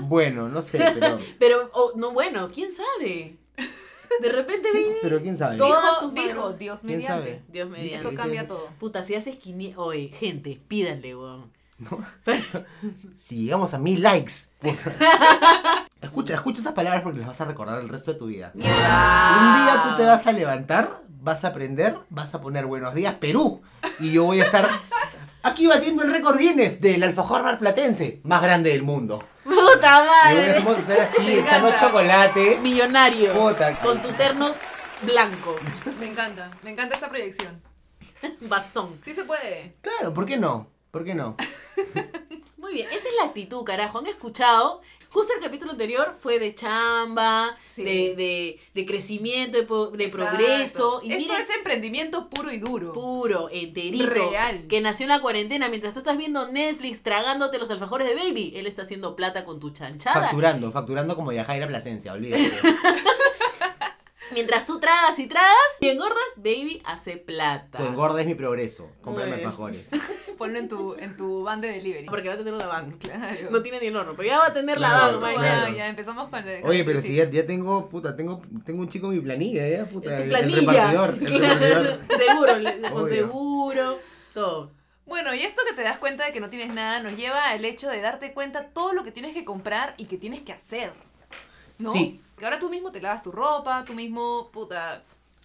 [0.00, 1.18] Bueno, no sé, pero.
[1.38, 3.36] Pero, oh, no, bueno, quién sabe.
[4.20, 5.56] De repente, ¿quién- baby, pero quién sabe.
[5.58, 6.52] Todas Dijo.
[6.52, 7.06] Dios ¿Quién mediante.
[7.06, 7.42] sabe?
[7.48, 7.96] Dios mediante.
[8.08, 8.70] Eso cambia todo.
[8.78, 9.78] Puta, si haces 500.
[9.84, 11.52] Oye, gente, pídanle, weón.
[13.16, 14.32] Si llegamos a mil likes.
[14.60, 14.92] puta.
[16.00, 18.52] Escucha, escucha esas palabras porque las vas a recordar el resto de tu vida.
[18.54, 23.14] Un día tú te vas a levantar, vas a aprender, vas a poner buenos días
[23.14, 23.60] Perú.
[23.98, 24.68] Y yo voy a estar
[25.46, 29.24] aquí batiendo el récord Guinness del alfajor marplatense, más grande del mundo.
[29.44, 30.52] ¡Puta Y madre!
[30.58, 31.86] vamos a estar así Me echando encanta.
[31.86, 32.58] chocolate.
[32.60, 33.32] Millonario.
[33.32, 33.74] Puta.
[33.80, 34.54] Con tu terno
[35.02, 35.56] blanco.
[36.00, 37.62] Me encanta, me encanta esa proyección.
[38.40, 38.98] Bastón.
[39.04, 39.76] Sí se puede.
[39.82, 40.68] Claro, ¿por qué no?
[40.90, 41.36] ¿Por qué no?
[42.56, 43.98] Muy bien, esa es la actitud, carajo.
[43.98, 44.80] ¿Han escuchado?
[45.16, 47.82] Justo el capítulo anterior fue de chamba, Sí.
[47.84, 51.00] de, de, de crecimiento, de, po- de progreso.
[51.02, 52.92] Y Esto es emprendimiento puro y duro.
[52.92, 54.04] puro, enterito.
[54.10, 54.66] Real.
[54.68, 55.70] Que nació en la cuarentena.
[55.70, 59.58] Mientras tú estás viendo Netflix tragándote los alfajores de Baby, él está haciendo plata con
[59.58, 60.20] tu chanchada.
[60.20, 62.52] Facturando, facturando como Yajaira Plasencia, olvídate.
[64.36, 67.78] Mientras tú tragas y tragas y engordas, Baby hace plata.
[67.78, 68.90] Tu engorda es mi progreso.
[69.06, 69.32] Bien.
[69.32, 69.88] alfajores.
[70.38, 72.04] Ponlo en tu, en tu van de delivery.
[72.04, 72.92] Porque va a tener una van.
[72.98, 73.50] Claro.
[73.50, 75.86] No tiene ni el horno, pero ya va a tener Claro, la van, van, ya.
[75.88, 78.88] empezamos con el- con Oye, el pero si ya, ya tengo, puta, tengo, tengo un
[78.90, 79.86] chico en mi planilla, ¿eh?
[79.90, 80.58] Puta, Tu el, planilla.
[80.58, 81.98] el repartidor, el Claro, repartidor.
[82.28, 83.98] seguro, le- con seguro,
[84.34, 84.70] todo.
[85.06, 87.64] Bueno, y esto que te das cuenta de que no tienes nada nos lleva al
[87.64, 90.92] hecho de darte cuenta todo lo que tienes que comprar y que tienes que hacer.
[91.78, 91.92] ¿No?
[91.92, 92.20] Sí.
[92.36, 95.02] Que ahora tú mismo te lavas tu ropa, tú mismo, puta,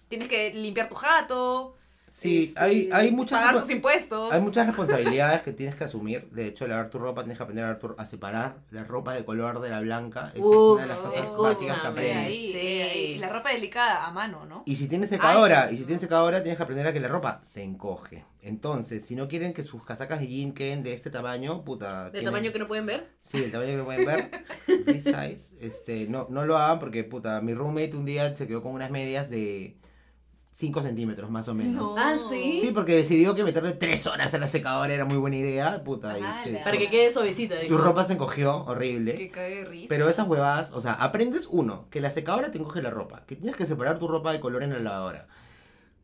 [0.08, 1.74] tienes que limpiar tu jato.
[2.14, 4.30] Sí, este, hay, hay muchas Pagar tus impuestos.
[4.32, 4.66] Hay muchas
[5.06, 6.28] responsabilidades que tienes que asumir.
[6.30, 9.14] De hecho, lavar tu ropa, tienes que aprender a, lavar tu- a separar la ropa
[9.14, 10.30] de color de la blanca.
[10.34, 11.48] Esa es una de las cosas escúchame.
[11.54, 12.16] básicas que aprendes.
[12.18, 13.18] ahí, Sí.
[13.18, 14.62] La ropa delicada a mano, ¿no?
[14.66, 15.74] Y si tienes secadora, Ay.
[15.74, 18.26] y si tienes secadora, tienes que aprender a que la ropa se encoge.
[18.42, 22.04] Entonces, si no quieren que sus casacas de jean queden de este tamaño, puta.
[22.06, 23.08] ¿De tienen- tamaño que no pueden ver?
[23.22, 24.30] Sí, el tamaño que no pueden ver.
[24.86, 25.54] This size.
[25.60, 28.90] Este, no, no lo hagan porque, puta, mi roommate un día se quedó con unas
[28.90, 29.78] medias de
[30.54, 31.74] 5 centímetros, más o menos.
[31.74, 31.96] No.
[31.98, 32.60] Ah, ¿sí?
[32.60, 36.18] Sí, porque decidió que meterle 3 horas a la secadora era muy buena idea, puta.
[36.18, 36.22] Y.
[36.62, 37.56] Para que quede suavecita.
[37.66, 39.16] su ropa se encogió, horrible.
[39.16, 39.86] Que cague de risa.
[39.88, 43.34] Pero esas huevadas, o sea, aprendes uno, que la secadora te encoge la ropa, que
[43.36, 45.26] tienes que separar tu ropa de color en la lavadora,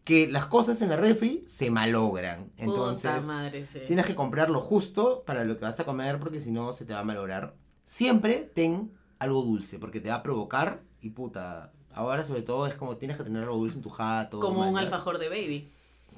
[0.04, 2.50] que las cosas en la refri se malogran.
[2.56, 3.80] Entonces, Puta madre, sí.
[3.86, 6.86] tienes que comprar lo justo para lo que vas a comer porque si no se
[6.86, 7.54] te va a malograr.
[7.84, 11.72] Siempre ten algo dulce porque te va a provocar y puta.
[11.98, 14.38] Ahora sobre todo es como tienes que tener algo dulce en tu jato.
[14.38, 15.68] Como un alfajor de Baby.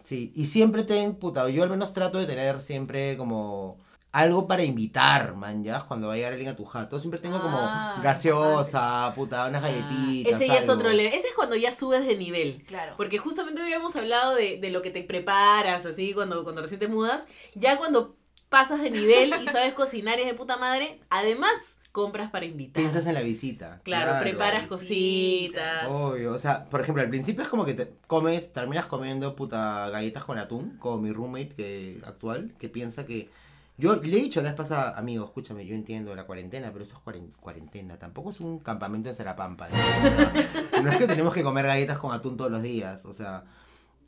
[0.02, 3.78] Sí, y siempre ten, puta, yo al menos trato de tener siempre como
[4.12, 7.00] algo para invitar, man, ya, cuando va a llegar alguien a tu jato.
[7.00, 10.34] Siempre tengo como Ah, gaseosa, puta, unas galletitas.
[10.34, 11.14] Ese ya es otro level.
[11.14, 12.62] Ese es cuando ya subes de nivel.
[12.64, 12.92] Claro.
[12.98, 16.88] Porque justamente habíamos hablado de, de lo que te preparas, así, cuando, cuando recién te
[16.88, 17.22] mudas.
[17.54, 18.16] Ya cuando
[18.50, 22.82] pasas de nivel y sabes cocinar y es de puta madre, además compras para invitar.
[22.82, 23.80] Piensas en la visita.
[23.82, 25.86] Claro, preparas cositas.
[25.88, 29.88] Obvio, o sea, por ejemplo, al principio es como que te comes, terminas comiendo puta
[29.90, 33.30] galletas con atún, como mi roommate que, actual, que piensa que...
[33.78, 36.96] Yo le he dicho la vez pasada, amigo, escúchame, yo entiendo la cuarentena, pero eso
[36.96, 39.68] es cuaren- cuarentena, tampoco es un campamento en Serapampa.
[39.70, 39.74] ¿no?
[39.76, 43.14] O sea, no es que tenemos que comer galletas con atún todos los días, o
[43.14, 43.44] sea...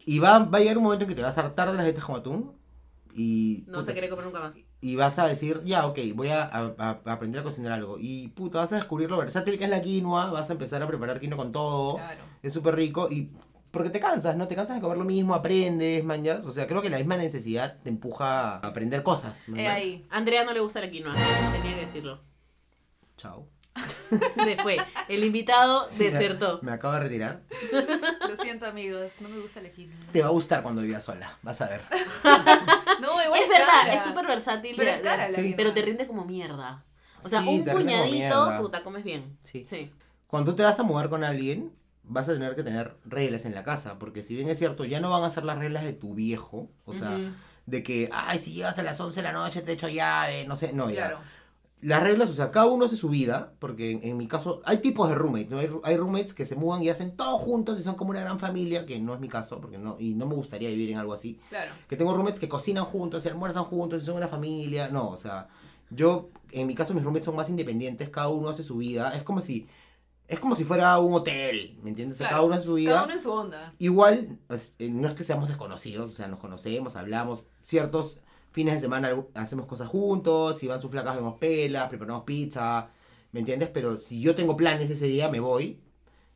[0.04, 1.84] Y va, va a llegar un momento en que te vas a hartar de las
[1.84, 2.52] galletas con atún
[3.14, 3.64] y...
[3.66, 4.54] No puta, se quiere comer nunca más.
[4.82, 7.96] Y vas a decir, ya, ok, voy a, a- a aprender a cocinar algo.
[7.98, 10.86] Y puta, vas a descubrir lo versátil que es la quinoa, vas a empezar a
[10.86, 11.94] preparar quinoa con todo.
[11.96, 12.20] Claro.
[12.42, 13.30] Es súper rico y
[13.70, 14.48] porque te cansas, ¿no?
[14.48, 16.44] Te cansas de comer lo mismo, aprendes, manjas.
[16.44, 19.48] O sea, creo que la misma necesidad te empuja a aprender cosas.
[19.48, 19.68] ¿manjas?
[19.68, 20.04] ahí.
[20.10, 22.20] A Andrea no le gusta la quinoa, tenía que decirlo.
[23.16, 23.46] Chao.
[24.34, 24.76] Se fue.
[25.08, 26.58] El invitado Sí, desertó.
[26.62, 27.42] Me acabo de retirar.
[28.28, 29.12] Lo siento, amigos.
[29.20, 29.96] No me gusta el quinoa.
[30.12, 31.80] Te va a gustar cuando vivas sola, vas a ver.
[33.00, 33.94] No, igual Es verdad, cara.
[33.94, 35.56] es súper versátil, Pero de- es cara la sí, quinoa.
[35.56, 36.84] pero te rinde como mierda.
[37.24, 39.36] O sea, Sí, un puñadito, puta, comes bien.
[39.42, 39.64] Sí.
[39.68, 39.90] Sí.
[40.28, 41.72] Cuando tú te vas a mudar con alguien,
[42.04, 43.98] vas a tener que tener reglas en la casa.
[43.98, 46.70] Porque si bien es cierto, ya no van a ser las reglas de tu viejo.
[46.84, 47.18] O sea,
[47.66, 50.56] de que, ay, si llegas a las 11 de la noche te echo llave, no
[50.56, 50.72] sé.
[50.72, 51.20] No, ya.
[51.82, 54.78] Las reglas, o sea, cada uno hace su vida, porque en, en mi caso hay
[54.78, 55.58] tipos de roommates, ¿no?
[55.58, 58.38] Hay, hay roommates que se mudan y hacen todo juntos y son como una gran
[58.38, 61.12] familia, que no es mi caso, porque no, y no me gustaría vivir en algo
[61.12, 61.40] así.
[61.48, 61.72] Claro.
[61.88, 65.16] Que tengo roommates que cocinan juntos, se almuerzan juntos y son una familia, no, o
[65.18, 65.48] sea,
[65.90, 69.24] yo, en mi caso mis roommates son más independientes, cada uno hace su vida, es
[69.24, 69.66] como si,
[70.28, 72.16] es como si fuera un hotel, ¿me entiendes?
[72.16, 72.36] O sea, Claro.
[72.42, 72.92] cada uno hace su vida.
[72.92, 73.74] Cada uno en su onda.
[73.80, 74.38] Igual,
[74.78, 78.18] eh, no es que seamos desconocidos, o sea, nos conocemos, hablamos, ciertos
[78.52, 82.90] fines de semana hacemos cosas juntos, si van sus flacas vemos pelas, preparamos pizza,
[83.32, 83.68] ¿me entiendes?
[83.70, 85.80] Pero si yo tengo planes ese día, me voy.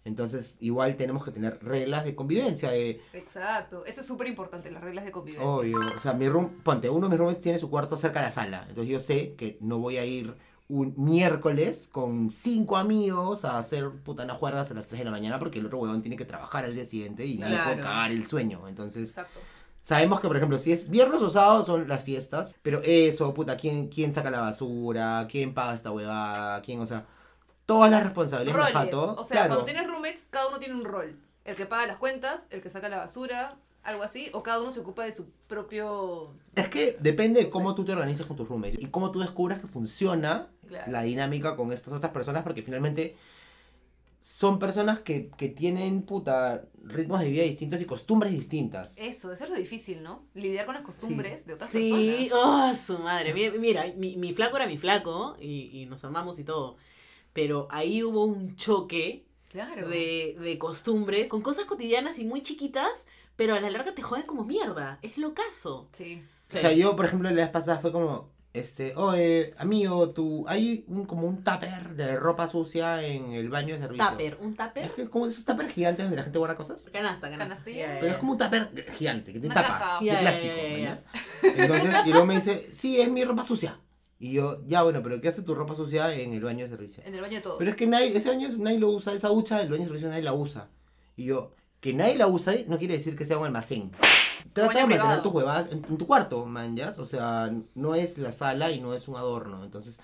[0.04, 3.84] Entonces, igual tenemos que tener reglas de convivencia, de, Exacto.
[3.86, 5.48] Eso es súper importante, las reglas de convivencia.
[5.48, 8.26] obvio, o sea, mi room, ponte, uno de mis roommates tiene su cuarto cerca de
[8.26, 10.32] la sala, entonces yo sé que no voy a ir
[10.68, 15.38] un miércoles con cinco amigos a hacer putanas juergas a las 3 de la mañana
[15.40, 17.82] porque el otro huevón tiene que trabajar al día siguiente y no le puedo Claro.
[17.82, 19.08] cagar el sueño, entonces...
[19.08, 19.40] Exacto.
[19.86, 23.56] Sabemos que, por ejemplo, si es viernes o sábado son las fiestas, pero eso, puta,
[23.56, 25.28] ¿quién, quién saca la basura?
[25.30, 26.60] ¿Quién paga esta huevada?
[26.62, 27.06] ¿Quién, o sea,
[27.66, 28.94] todas las responsabilidades Roles.
[28.94, 31.16] O sea, cuando tienes roommates, cada uno tiene un rol.
[31.44, 34.72] El que paga las cuentas, el que saca la basura, algo así, o cada uno
[34.72, 36.34] se ocupa de su propio...
[36.56, 39.60] Es que depende de cómo tú te organizas con tus roommates y cómo tú descubras
[39.60, 40.90] que funciona Claro.
[40.90, 43.16] la dinámica con estas otras personas, porque finalmente
[44.28, 48.98] son personas que, que tienen, puta, ritmos de vida distintos y costumbres distintas.
[48.98, 50.26] Eso, eso es lo difícil, ¿no?
[50.34, 52.74] Lidiar con las costumbres de otras Sí, personas.
[52.74, 53.32] oh, su madre.
[53.32, 56.76] Mira, mira, mi, mi flaco era mi flaco y, y nos amamos y todo.
[57.32, 59.88] Pero ahí hubo un choque Claro.
[59.88, 63.06] de, de costumbres con cosas cotidianas y muy chiquitas,
[63.36, 64.98] pero a la larga te joden como mierda.
[65.02, 65.88] Es lo caso.
[65.92, 66.20] Sí.
[66.52, 70.84] O sea, yo, por ejemplo, la vez pasada fue como, este, oye, amigo, tú, hay
[70.88, 74.08] un, como un tupper de ropa sucia en el baño de servicio.
[74.08, 74.90] Tupper, un Es tupper.
[74.92, 76.88] que como esos tuppers gigantes donde la gente guarda cosas.
[76.92, 77.62] Canasta, canasta.
[77.64, 79.98] Pero es como un tupper gigante, que tiene Una tapa, caja.
[80.00, 80.74] de Ya, ya, plástico, ya, ya, ya.
[80.78, 81.06] ¿mañas?
[81.42, 83.78] Entonces, y luego me dice, sí, es mi ropa sucia.
[84.18, 87.02] Y yo, ya bueno, pero ¿qué hace tu ropa sucia en el baño de servicio?
[87.04, 87.58] En el baño de todos.
[87.58, 90.08] Pero es que nadie, ese baño nadie lo usa, esa ducha del baño de servicio
[90.08, 90.70] nadie la usa.
[91.16, 93.92] Y yo, que nadie la usa no quiere decir que sea un almacén.
[94.56, 96.98] Trata de mantener tus huevadas en, en tu cuarto, manjas.
[96.98, 99.62] O sea, no es la sala y no es un adorno.
[99.64, 100.00] Entonces,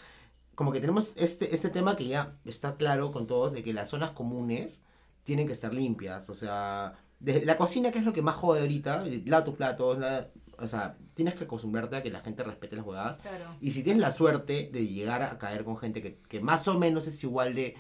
[0.55, 3.91] como que tenemos este, este tema que ya está claro con todos de que las
[3.91, 4.85] zonas comunes
[5.25, 6.29] tienen que estar limpias.
[6.31, 9.99] O sea, desde la cocina, que es lo que más jode ahorita, lava tus platos,
[9.99, 10.29] la-
[10.59, 13.19] o sea, tienes que acostumbrarte a que la gente respete las huevadas.
[13.19, 13.47] Claro.
[13.61, 16.79] Y si tienes la suerte de llegar a caer con gente que, que más o
[16.79, 17.75] menos es igual de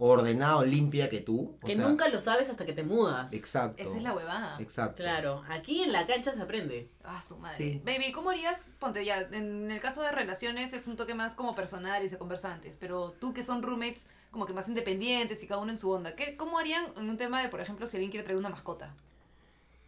[0.00, 1.56] ordenada o limpia que tú.
[1.60, 3.32] o Que sea, nunca lo sabes hasta que te mudas.
[3.32, 3.82] Exacto.
[3.82, 4.56] Esa es la huevada.
[4.60, 5.02] Exacto.
[5.02, 6.88] Claro, aquí en la cancha se aprende.
[7.04, 7.56] Ah, su madre.
[7.56, 7.82] Sí.
[7.84, 8.76] Baby, ¿cómo harías?
[8.78, 12.16] Ponte ya, en el caso de relaciones es un toque más como personal y se
[12.18, 15.78] conversa antes, pero tú que son roommates como que más independientes y cada uno en
[15.78, 18.38] su onda, ¿qué, ¿cómo harían en un tema de, por ejemplo, si alguien quiere traer
[18.38, 18.92] una mascota?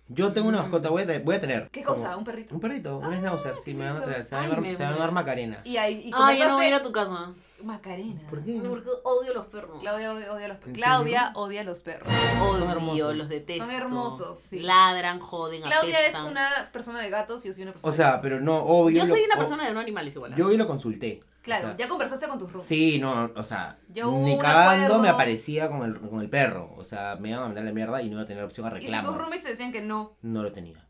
[0.08, 1.68] Yo tengo una mascota, voy a, traer- voy a tener.
[1.70, 2.16] ¿Qué como- cosa?
[2.16, 2.52] ¿Un perrito?
[2.54, 4.06] Un perrito, un Ah, schnauzer, sí, me van a lindo.
[4.06, 4.24] traer.
[4.24, 5.60] Se va a llamar, Macarena.
[5.62, 7.32] Y ahí y Ay, yo no voy a ir a tu casa.
[7.64, 8.20] Macarena.
[8.28, 8.60] ¿Por qué?
[8.60, 9.80] Porque odio los perros.
[9.80, 10.66] Claudia odia, los perros.
[10.66, 11.40] ¿En Claudia serio?
[11.40, 12.08] odia a los perros.
[12.38, 13.16] Son Odio, hermosos.
[13.16, 13.64] los detesto.
[13.64, 14.60] Son hermosos, sí.
[14.60, 18.20] Ladran, joden, Claudia es una persona de gatos y yo soy una persona O sea,
[18.20, 18.98] pero no, obvio.
[18.98, 20.32] Yo lo- soy una o- persona de no animales igual.
[20.32, 20.36] ¿eh?
[20.38, 21.20] Yo hoy lo consulté.
[21.42, 22.68] Claro, o sea, ya conversaste con tus roommates.
[22.68, 24.98] Sí, no, o sea, Yo ni un cagando acuerdo.
[25.02, 26.74] me aparecía con el, con el perro.
[26.76, 28.78] O sea, me iban a mandar la mierda y no iba a tener opción a
[28.78, 30.86] Y si tus roommates te decían que no, No lo tenía.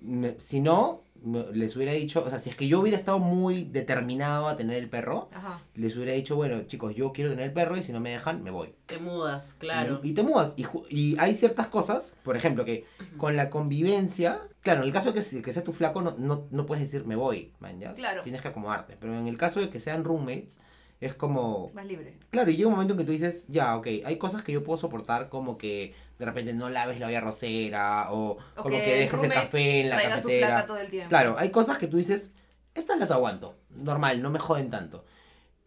[0.00, 1.04] me- si no,
[1.52, 4.76] les hubiera dicho, o sea, si es que yo hubiera estado muy determinado a tener
[4.76, 5.62] el perro, Ajá.
[5.74, 8.42] les hubiera dicho, bueno, chicos, yo quiero tener el perro y si no me dejan,
[8.42, 8.74] me voy.
[8.86, 10.00] Te mudas, claro.
[10.02, 10.54] Y, y te mudas.
[10.56, 12.84] Y, y hay ciertas cosas, por ejemplo, que
[13.16, 16.46] con la convivencia, claro, en el caso de que, que sea tu flaco, no, no,
[16.50, 17.92] no puedes decir me voy, man, ¿ya?
[17.92, 18.22] Claro.
[18.22, 18.96] Tienes que acomodarte.
[18.98, 20.58] Pero en el caso de que sean roommates,
[21.00, 22.16] es como, Más libre.
[22.30, 24.62] Claro, y llega un momento en que tú dices, ya, ok, hay cosas que yo
[24.62, 25.94] puedo soportar, como que
[26.24, 29.80] de repente no laves la olla rosera, o O como que que dejes el café
[29.80, 30.66] en la cafetera.
[30.66, 31.08] todo el tiempo.
[31.08, 32.32] Claro, hay cosas que tú dices,
[32.74, 35.04] estas las aguanto, normal, no me joden tanto.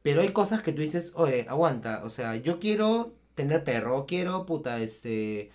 [0.01, 4.45] Pero hay cosas que tú dices, oye, aguanta, o sea, yo quiero tener perro, quiero,
[4.45, 5.51] puta, este,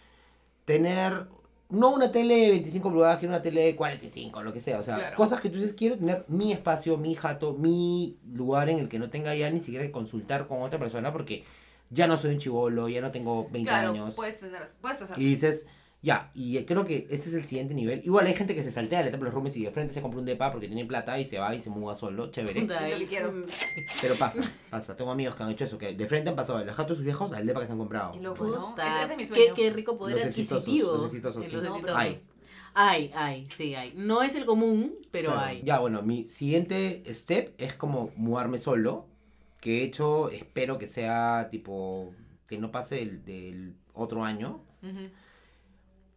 [0.65, 1.27] tener,
[1.69, 4.83] no una tele de 25 pulgadas, quiero una tele de 45, lo que sea, o
[4.83, 5.17] sea, Claro.
[5.17, 8.99] cosas que tú dices, quiero tener mi espacio, mi jato, mi lugar en el que
[8.99, 11.45] no tenga ya ni siquiera que consultar con otra persona porque
[11.91, 14.15] ya no soy un chivolo, ya no tengo 20 Claro, años.
[14.17, 15.19] puedes tener, puedes hacer.
[15.19, 15.67] Y dices,
[16.03, 18.01] ya, y creo que ese es el siguiente nivel.
[18.05, 20.01] Igual hay gente que se saltea la etapa de los roommates y de frente se
[20.01, 22.67] compra un depa porque tiene plata y se va y se muda solo, chévere.
[23.07, 23.45] Quiero.
[24.01, 24.97] Pero pasa, pasa.
[24.97, 26.97] Tengo amigos que han hecho eso, que de frente han pasado de los jatos de
[26.97, 28.13] sus viejos al depa que se han comprado.
[28.13, 28.75] Qué loco, ¿no?
[28.79, 29.55] Ese, ese es mi qué, sueño.
[29.55, 30.93] qué rico poder Los exitosos, adquisitivo.
[30.97, 31.53] los exitosos, sí.
[31.57, 31.97] los exitosos.
[31.97, 32.19] Hay.
[32.73, 33.93] Hay, hay, sí hay.
[33.97, 35.47] No es el común, pero Claro.
[35.49, 35.63] hay.
[35.65, 39.07] Ya, bueno, mi siguiente step es como mudarme solo.
[39.61, 42.15] Que he hecho, espero que sea tipo,
[42.49, 44.63] que no pase el, del otro año.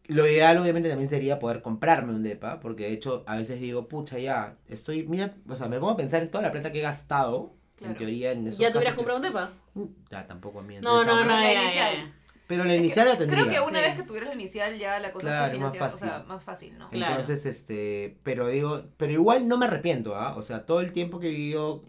[0.07, 3.87] Lo ideal obviamente también sería poder comprarme un depa, porque de hecho a veces digo,
[3.87, 6.79] pucha, ya, estoy, mira, o sea, me pongo a pensar en toda la plata que
[6.79, 9.51] he gastado, en teoría en esos ¿Ya te hubieras comprado un depa?
[9.75, 10.75] Mm, Ya, tampoco a mí.
[10.81, 11.95] No, no, no, la ya, ya, inicial.
[11.95, 12.13] ya.
[12.47, 13.43] Pero la inicial la tendría.
[13.45, 13.85] Creo que una Sí.
[13.85, 16.27] vez que tuvieras la inicial ya la cosa Claro, se más financia, o sea, fácil.
[16.27, 16.89] más fácil, ¿no?
[16.89, 17.11] Claro.
[17.21, 20.35] Entonces, este, pero digo, pero igual no me arrepiento, ¿ah?
[20.35, 21.81] O sea, todo el tiempo que he vivido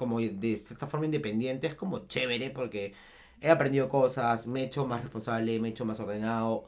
[0.00, 2.94] como de esta forma independiente es como chévere porque
[3.40, 6.64] he aprendido cosas, me he hecho más responsable, me he hecho más ordenado.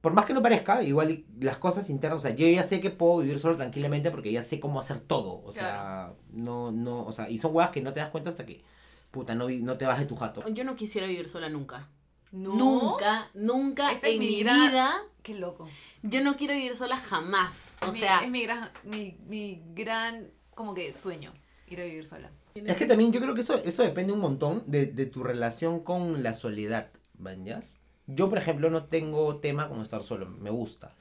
[0.00, 2.90] Por más que no parezca, igual las cosas internas, o sea, yo ya sé que
[2.90, 5.42] puedo vivir solo tranquilamente porque ya sé cómo hacer todo.
[5.44, 8.46] O sea, no, no, o sea, y son huevas que no te das cuenta hasta
[8.46, 8.62] que,
[9.10, 10.42] puta, no, no te vas de tu jato.
[10.48, 11.88] Yo no quisiera vivir sola nunca.
[12.32, 12.54] No.
[12.54, 15.02] Nunca, nunca es en mi vida.
[15.22, 15.68] Qué loco.
[16.02, 17.76] Yo no quiero vivir sola jamás.
[17.86, 21.32] O Mi- sea, es mi gran, mi, mi gran, como que sueño,
[21.68, 22.30] ir a vivir sola.
[22.54, 25.80] Es que también yo creo que eso, eso depende un montón de, de tu relación
[25.80, 26.88] con la soledad,
[27.18, 27.78] ¿mañas?
[28.06, 30.94] Yo, por ejemplo, no tengo tema con estar solo, me gusta.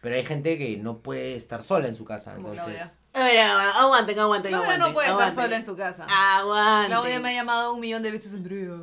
[0.00, 2.98] Pero hay gente que no puede estar sola en su casa, Como entonces...
[3.12, 4.88] a ver, aguanten, aguanten, Claudia aguanten.
[4.88, 6.06] no puede estar sola en su casa.
[6.08, 6.86] Aguanten.
[6.88, 8.78] Claudia me ha llamado un millón de veces, Andrea.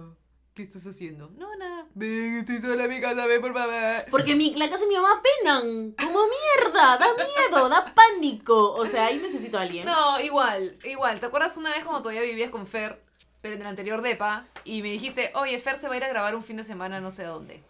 [0.59, 1.31] ¿Qué estás haciendo?
[1.37, 1.87] No, nada.
[1.95, 4.03] Ven, estoy sola en mi casa, ven, por favor.
[4.11, 5.93] Porque mi, la casa de mi mamá penan.
[5.93, 6.97] Como mierda.
[6.97, 8.73] Da miedo, da pánico.
[8.73, 9.85] O sea, ahí necesito a alguien.
[9.85, 11.17] No, igual, igual.
[11.21, 13.01] ¿Te acuerdas una vez cuando todavía vivías con Fer,
[13.39, 16.09] pero en el anterior depa, y me dijiste, oye, Fer se va a ir a
[16.09, 17.63] grabar un fin de semana no sé dónde?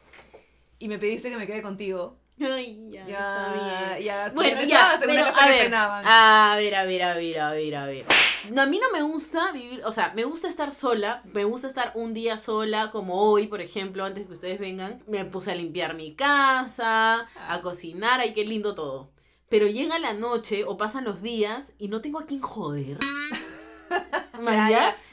[0.79, 2.17] Y me pediste que me quede contigo.
[2.55, 4.05] Ay, ya, Ya, bien.
[4.05, 4.31] ya.
[4.33, 6.03] Bueno, ya, pero a que ver, penaban.
[6.07, 8.05] a ver, a ver, a ver, a ver, a ver.
[8.51, 11.67] No, a mí no me gusta vivir, o sea, me gusta estar sola, me gusta
[11.67, 15.55] estar un día sola, como hoy, por ejemplo, antes que ustedes vengan, me puse a
[15.55, 17.53] limpiar mi casa, Ah.
[17.53, 19.11] a cocinar, ay, qué lindo todo.
[19.49, 22.97] Pero llega la noche o pasan los días y no tengo a quién joder.
[24.41, 24.49] No-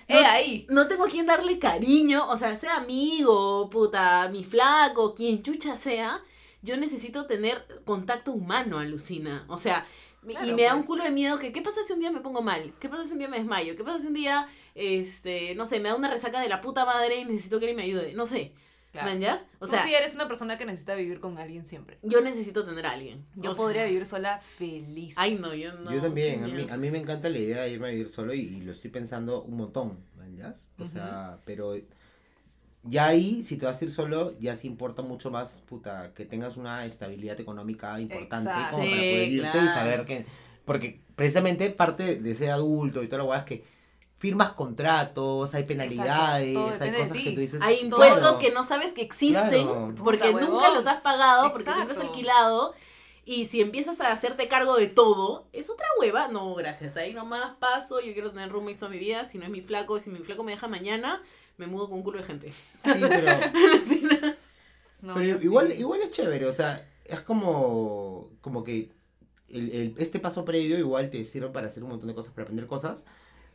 [0.09, 0.67] Eh, ahí.
[0.71, 5.75] no tengo a quien darle cariño, o sea, sea amigo, puta, mi flaco, quien chucha
[5.75, 6.21] sea,
[6.67, 9.45] yo necesito tener contacto humano, alucina.
[9.49, 9.87] O sea,
[10.23, 10.89] me- y me da un pues.
[10.89, 12.73] culo de miedo que, ¿qué pasa si un día me pongo mal?
[12.81, 13.77] ¿Qué pasa si un día me desmayo?
[13.77, 16.85] ¿Qué pasa si un día, este, no sé, me da una resaca de la puta
[16.85, 18.13] madre y necesito que alguien me ayude?
[18.13, 18.53] No sé,
[18.93, 19.11] Claro.
[19.11, 19.45] ¿manjas?
[19.59, 21.99] O Tú sea, sí eres una persona que necesita vivir con alguien siempre.
[22.03, 23.27] yo necesito tener a alguien.
[23.35, 25.15] Yo O sea, podría vivir sola feliz.
[25.19, 25.93] Ay, no, yo no.
[25.93, 28.33] yo también, a mí, a mí me encanta la idea de irme a vivir solo
[28.33, 30.69] y, y lo estoy pensando un montón, ¿mañas?
[30.79, 31.75] O sea, pero
[32.89, 36.25] ya ahí, si te vas a ir solo, ya sí importa mucho más, puta, que
[36.27, 38.77] tengas una estabilidad económica importante Exacto.
[38.77, 39.75] como para Sí, poder irte y claro.
[39.75, 40.27] saber que...
[40.65, 43.65] Porque precisamente parte de ser adulto y toda la weá es que
[44.17, 47.63] firmas contratos, hay penalidades, todo hay cosas que tú dices...
[47.63, 47.85] Hay Todo.
[47.85, 49.95] impuestos claro, que no sabes que existen Claro.
[50.03, 52.13] porque Puta, nunca los has pagado, porque siempre has Exacto.
[52.15, 52.75] alquilado.
[53.29, 56.29] Y si empiezas a hacerte cargo de todo, es otra hueva.
[56.29, 56.97] No, gracias.
[56.97, 58.01] Ahí nomás paso.
[58.01, 59.27] Yo quiero tener roommates toda mi vida.
[59.27, 61.21] Si no es mi flaco, si mi flaco me deja mañana,
[61.59, 62.51] me mudo con un culo de gente.
[62.53, 63.41] Sí, pero...
[63.85, 64.35] Sí, no.
[65.03, 65.45] No, Pero yo sí.
[65.47, 68.91] igual, igual es chévere, o sea, es como, como que
[69.51, 72.45] el, el- este paso previo igual te sirve para hacer un montón de cosas, para
[72.45, 73.05] aprender cosas.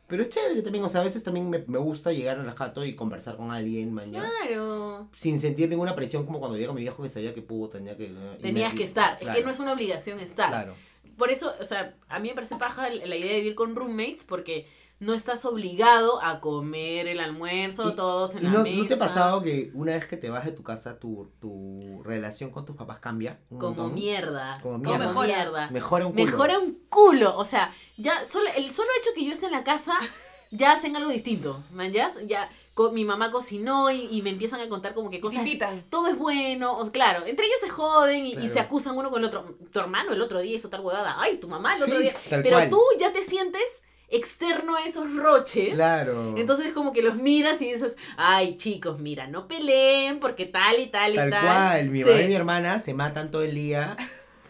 [0.07, 2.51] Pero es chévere también, o sea, a veces también me, me gusta llegar a la
[2.53, 4.29] jato y conversar con alguien, mañana.
[4.45, 5.07] Claro.
[5.13, 7.97] Sin sentir ninguna presión como cuando vivía con mi viejo que sabía que pudo, tenía
[7.97, 8.13] que...
[8.41, 9.13] Tenías me- que estar.
[9.13, 10.49] Es claro, que no es una obligación estar.
[10.49, 10.75] Claro.
[11.17, 14.25] Por eso, o sea, a mí me parece paja la idea de vivir con roommates
[14.25, 14.67] porque
[15.01, 18.77] no estás obligado a comer el almuerzo Y- todos en ¿Y la no, mesa.
[18.77, 22.01] no te ha pasado que una vez que te vas de tu casa, tu, tu
[22.03, 23.39] relación con tus papás cambia?
[23.49, 23.95] Un Como montón?
[23.95, 24.57] mierda.
[24.61, 25.25] Como Como mierda.
[25.25, 25.69] mierda.
[25.71, 26.25] Mejora un culo.
[26.25, 27.35] Mejora un culo.
[27.37, 29.93] O sea, ya solo, el solo hecho que yo esté en la casa,
[30.51, 31.59] ya hacen algo distinto.
[31.73, 31.91] ¿Man?
[31.91, 35.21] Ya, ya co- mi mamá cocinó y, y me empiezan a contar como que Te
[35.21, 35.39] cosas.
[35.39, 35.81] invitan.
[35.89, 36.77] Todo es bueno.
[36.77, 39.57] O, claro, entre ellos se joden y, se acusan uno con el otro.
[39.73, 41.15] Tu hermano el otro día hizo tal huevada.
[41.19, 42.13] Ay, tu mamá el otro Sí, día.
[42.29, 42.69] tal Pero cual.
[42.69, 43.63] tú ya te sientes
[44.11, 45.73] externo a esos roches.
[45.73, 46.35] Claro.
[46.37, 50.87] Entonces como que los miras y dices, ay chicos, mira, no peleen porque tal y
[50.87, 51.41] tal y Tal tal.
[51.41, 52.05] cual, mi Sí.
[52.09, 53.95] mamá y mi hermana se matan todo el día.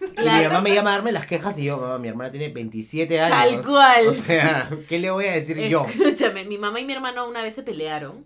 [0.02, 2.50] Y mi mamá me llama a darme las quejas y yo, mamá, mi hermana tiene
[2.50, 3.62] 27 años.
[3.62, 4.08] Tal cual.
[4.08, 5.86] O sea, ¿qué le voy a decir yo?
[5.88, 8.26] Escúchame, mi mamá y mi hermano una vez se pelearon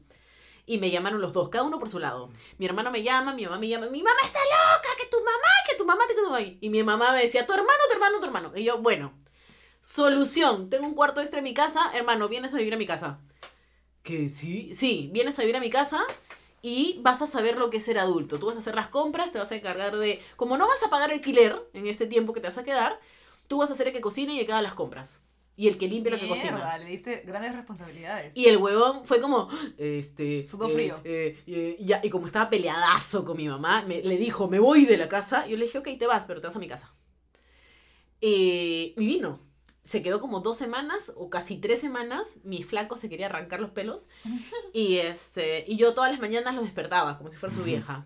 [0.66, 2.30] y me llamaron los dos, cada uno por su lado.
[2.60, 5.52] Mi hermano me llama, mi mamá me llama, mi mamá está loca, que tu mamá,
[5.70, 6.40] que tu mamá, que tu mamá.
[6.62, 8.52] Y mi mamá me decía, tu hermano, tu hermano, tu hermano.
[8.56, 9.12] Y yo, bueno,
[9.86, 13.20] solución, tengo un cuarto extra en mi casa, hermano, vienes a vivir a mi casa.
[14.02, 14.72] ¿Que sí?
[14.74, 16.00] Sí, vienes a vivir a mi casa
[16.64, 18.40] y vas a saber lo que es ser adulto.
[18.40, 20.20] Tú vas a hacer las compras, te vas a encargar de...
[20.38, 23.00] Como no vas a pagar alquiler en este tiempo que te vas a quedar,
[23.48, 25.22] tú vas a ser el que cocine y el que haga las compras.
[25.56, 26.78] Y el que limpie lo que cocina.
[26.80, 28.36] Le diste grandes responsabilidades.
[28.36, 30.42] Y el huevón fue como, este...
[30.42, 31.00] Sudó eh, frío.
[31.04, 34.86] eh, eh, ya, y como estaba peleadazo con mi mamá, me- le dijo, me voy
[34.86, 35.46] de la casa.
[35.46, 36.92] Yo le dije, ok, te vas, pero te vas a mi casa.
[38.22, 39.45] Eh, y vino.
[39.86, 42.36] Se quedó como dos semanas o casi tres semanas.
[42.44, 44.08] Mi flaco se quería arrancar los pelos.
[44.74, 48.06] y, este, y yo todas las mañanas lo despertaba, como si fuera su vieja.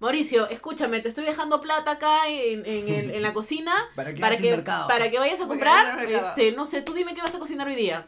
[0.00, 4.20] Mauricio, escúchame, te estoy dejando plata acá en, en el- en la cocina ¿Para qué
[4.20, 4.86] para que, mercado?
[4.88, 7.74] para que vayas a comprar, este, no sé, tú dime qué vas a cocinar hoy
[7.74, 8.06] día.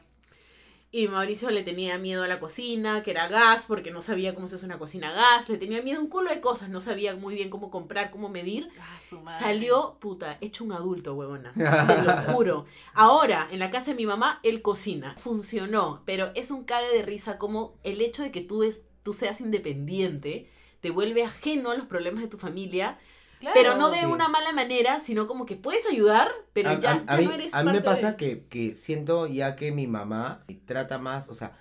[0.92, 4.48] Y Mauricio le tenía miedo a la cocina, que era gas, porque no sabía cómo
[4.48, 6.80] se usa una cocina a gas, le tenía miedo a un culo de cosas, no
[6.80, 8.68] sabía muy bien cómo comprar, cómo medir.
[8.80, 9.44] Ah, su madre.
[9.44, 11.52] Salió, puta, hecho un adulto, huevona.
[11.54, 12.66] Te lo juro.
[12.92, 15.14] Ahora, en la casa de mi mamá, él cocina.
[15.18, 19.12] Funcionó, pero es un cague de risa como el hecho de que tú, es, tú
[19.12, 20.48] seas independiente
[20.80, 22.98] te vuelve ajeno a los problemas de tu familia,
[23.40, 23.54] Claro.
[23.54, 24.04] pero no de Sí.
[24.04, 27.24] una mala manera, sino como que puedes ayudar, pero a, ya, a- a ya mí,
[27.26, 30.98] no eres a mí me pasa de- que, que siento ya que mi mamá trata
[30.98, 31.56] más, o sea,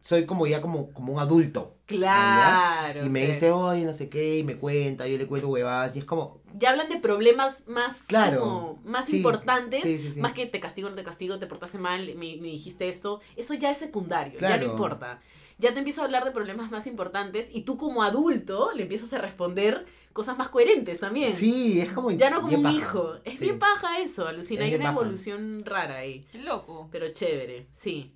[0.00, 1.70] soy como ya como, como un adulto.
[1.86, 3.04] Claro.
[3.04, 3.26] y me sí.
[3.26, 6.40] dice, oye, no sé qué, y me cuenta, yo le cuento huevadas, y es como,
[6.56, 10.20] Ya hablan de problemas más, Claro, como, más sí, importantes, sí, sí, sí.
[10.20, 13.20] más que te castigo, no te castigo, te portaste mal, me, me dijiste esto.
[13.36, 15.20] Eso ya es secundario, ya no importa.
[15.58, 19.12] Ya te empieza a hablar de problemas más importantes y tú como adulto le empiezas
[19.12, 21.32] a responder cosas más coherentes también.
[21.32, 22.10] sí, es como...
[22.12, 22.76] Ya no como un paja.
[22.76, 23.14] hijo.
[23.24, 23.44] Es Sí.
[23.46, 24.62] bien paja eso, alucina.
[24.62, 25.00] Es Hay una paja.
[25.00, 26.26] evolución rara ahí.
[26.32, 26.88] Qué loco.
[26.92, 28.12] Pero chévere, sí.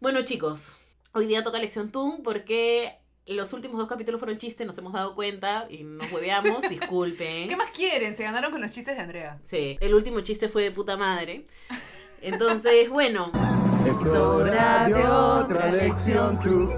[0.00, 0.76] Bueno, chicos,
[1.12, 2.96] hoy día toca lección Toon porque
[3.26, 7.48] los últimos dos capítulos fueron chistes, nos hemos dado cuenta y nos hueveamos, disculpen.
[7.48, 8.14] ¿Qué más quieren?
[8.16, 9.38] Se ganaron con los chistes de Andrea.
[9.44, 11.46] Sí, el último chiste fue de puta madre.
[12.22, 13.30] Entonces, bueno,
[13.86, 16.68] Es hora de otra lección, tú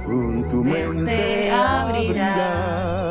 [0.50, 3.03] tu mente abrirás.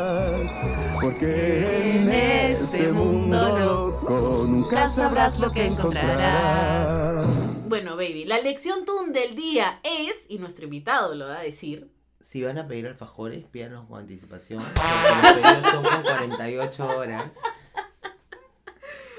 [1.00, 7.24] Porque en este mundo loco nunca sabrás lo que encontrarás.
[7.68, 11.90] bueno, baby, la lección Toon del día es, y nuestro invitado lo va a decir,
[12.20, 14.62] Si van a pedir alfajores, pídanlos con anticipación.
[14.62, 14.80] Porque
[15.22, 17.32] los pedidos son con 48 horas.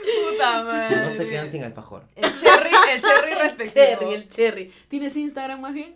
[0.03, 0.87] Puta madre.
[0.89, 2.07] Si no se quedan sin alfajor.
[2.15, 3.85] El cherry, el cherry respectivo.
[3.99, 4.73] Cherry, el Cherry.
[4.87, 5.95] ¿Tienes Instagram más bien?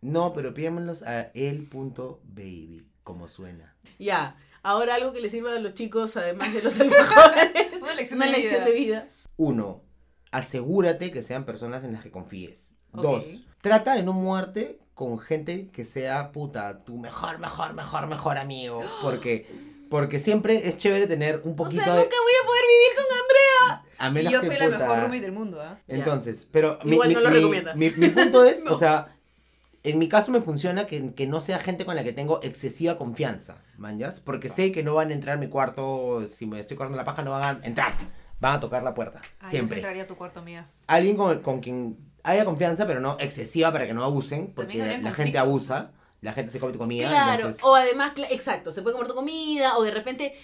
[0.00, 3.74] No, pero pídanmelos a el.baby, como suena.
[3.98, 7.52] Ya, ahora algo que le sirva a los chicos, además de los alfajores.
[7.80, 8.64] Una lección Una de lección vida.
[8.64, 9.08] de vida.
[9.36, 9.82] Uno,
[10.30, 12.74] asegúrate que sean personas en las que confíes.
[12.92, 18.38] Dos, trata de no muerte con gente que sea puta, tu mejor, mejor, mejor, mejor
[18.38, 18.84] amigo.
[19.02, 19.46] Porque,
[19.90, 22.00] porque siempre es chévere tener un O poquito sea, de.
[22.02, 23.84] nunca voy a poder vivir con Andrea.
[23.98, 25.78] A Y menos yo que, soy la puta, mejor roommate del mundo, ¿ah?
[25.88, 27.74] Entonces, pero mi, Igual mi- no lo mi- recomienda.
[27.74, 28.72] mi- mi punto es, No.
[28.72, 29.16] o sea,
[29.84, 32.96] en mi caso me funciona que, que no sea gente con la que tengo excesiva
[32.98, 36.76] confianza, manjas, porque sé que no van a entrar a mi cuarto, si me estoy
[36.76, 37.92] cortando la paja no van a entrar,
[38.40, 39.76] van a tocar la puerta, Ay, yo siempre.
[39.76, 40.66] entraría a tu cuarto, amiga.
[40.86, 44.94] Alguien con, con quien haya confianza, pero no excesiva para que no abusen, porque la
[44.94, 45.92] habría gente abusa,
[46.24, 47.62] la gente se come tu comida, Claro, entonces...
[47.64, 50.34] o además, exacto, se puede comer tu comida, o de repente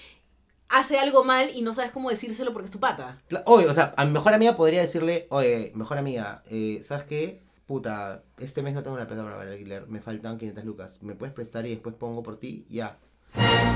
[0.68, 3.16] hace algo mal y no sabes cómo decírselo porque es tu pata.
[3.46, 7.42] Oye, o sea, a mi mejor amiga podría decirle, oye, mejor amiga, eh, ¿sabes qué?
[7.66, 11.14] Puta, este mes no tengo la plata para el alquiler, me faltan 500 lucas, ¿me
[11.14, 12.66] puedes prestar y después pongo por ti?
[12.68, 12.98] Ya.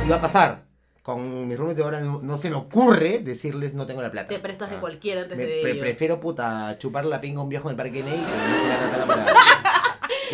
[0.04, 0.62] Y va a pasar.
[1.02, 4.28] Con mis roommates de ahora no, no se me ocurre decirles no tengo la plata.
[4.28, 4.80] Te prestas de Ah.
[4.80, 5.82] cualquiera antes Me- de pre- ellos.
[5.82, 9.04] prefiero, puta, chupar la pinga a un viejo en el parque Ney que no la
[9.04, 9.24] plata para...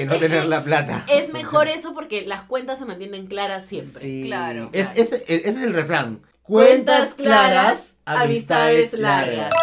[0.00, 1.04] que no tener la plata.
[1.08, 4.00] Es mejor eso porque las cuentas se mantienen claras siempre.
[4.00, 4.22] Sí.
[4.26, 5.02] Claro, Es, claro.
[5.02, 6.20] ese, ese es el refrán.
[6.42, 9.54] Cuentas claras, amistades largas.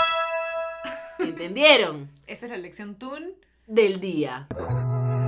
[1.19, 2.09] ¿Entendieron?
[2.27, 3.23] Esa es la lección Toon.
[3.65, 4.47] del día.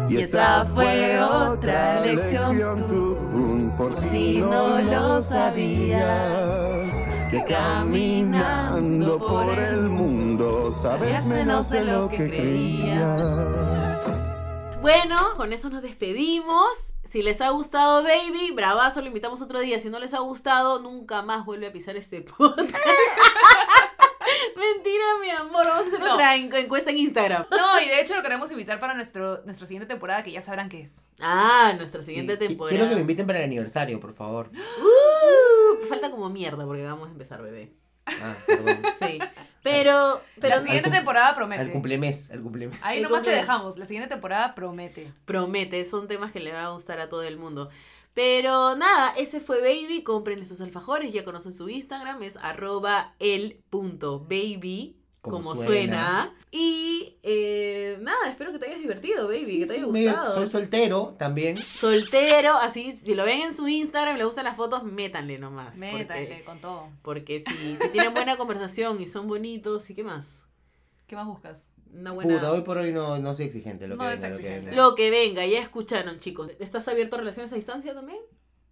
[0.09, 2.57] Y esta fue otra lección
[2.87, 6.89] tú, por si no lo sabías.
[7.29, 13.21] Que caminando por el mundo sabes menos de lo que creías.
[14.81, 16.93] Bueno, con eso nos despedimos.
[17.03, 19.79] Si les ha gustado, baby, bravazo, lo invitamos otro día.
[19.79, 22.59] Si no les ha gustado, nunca más vuelve a pisar este podcast.
[24.55, 25.65] Mentira, mi amor.
[25.67, 26.05] Vamos a hacer No.
[26.05, 27.45] nuestra en- encuesta en Instagram.
[27.51, 30.69] No, y de hecho lo queremos invitar para nuestro, nuestra siguiente temporada, que ya sabrán
[30.69, 31.09] qué es.
[31.19, 32.69] Ah, nuestra siguiente Sí, temporada.
[32.77, 34.49] Quiero que me inviten para el aniversario, por favor.
[35.81, 37.71] Uh, falta como mierda porque vamos a empezar, bebé.
[38.21, 38.81] Ah, perdón.
[38.99, 39.19] Sí.
[39.61, 41.61] Pero, pero la siguiente temporada promete.
[41.61, 42.79] Al cumplemes, al cumplemes.
[42.81, 43.77] Ahí El nomás te cumple- dejamos.
[43.77, 45.11] La siguiente temporada promete.
[45.25, 47.69] promete, son temas que le va a gustar a todo el mundo.
[48.13, 54.95] Pero nada, ese fue Baby, cómprenle sus alfajores, ya conocen su Instagram, es arroba el.baby,
[55.21, 55.65] como, Como suena.
[55.67, 56.33] suena.
[56.51, 60.03] Y eh, nada, espero que te hayas divertido, Baby, Sí, que te sí, haya me-
[60.05, 60.33] gustado.
[60.33, 61.57] soy soltero también.
[61.57, 65.75] Soltero, así, si lo ven en su Instagram, le gustan las fotos, métanle nomás.
[65.77, 66.89] Métale Porque, con todo.
[67.01, 70.39] porque si, si tienen buena conversación y son bonitos, ¿y qué más?
[71.07, 71.65] ¿Qué más buscas?
[71.93, 72.35] Una buena...
[72.35, 73.87] Puta, hoy por hoy no, no soy exigente.
[73.87, 74.69] Lo No que es venga, lo exigente.
[74.69, 74.81] venga.
[74.83, 76.51] Lo que venga, ya escucharon, chicos.
[76.59, 78.19] ¿Estás abierto a relaciones a distancia también?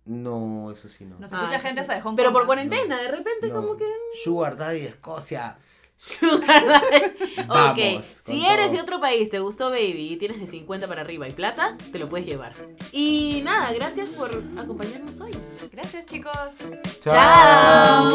[0.05, 1.19] No, eso sí no.
[1.19, 1.79] Nos Ah, escucha gente sí.
[1.81, 2.45] hasta de Hong Pero por ¿no?
[2.47, 3.55] cuarentena, de repente No.
[3.55, 3.85] como que...
[4.23, 5.57] Sugar Daddy de Escocia.
[5.97, 7.45] Sugar Daddy.
[7.49, 8.75] Ok, si eres todo.
[8.75, 11.99] de otro país, te gustó Baby y tienes de 50 para arriba y plata, te
[11.99, 12.53] lo puedes llevar.
[12.91, 15.31] Y nada, gracias por acompañarnos hoy.
[15.71, 16.57] Gracias, chicos.
[17.03, 18.09] Chao.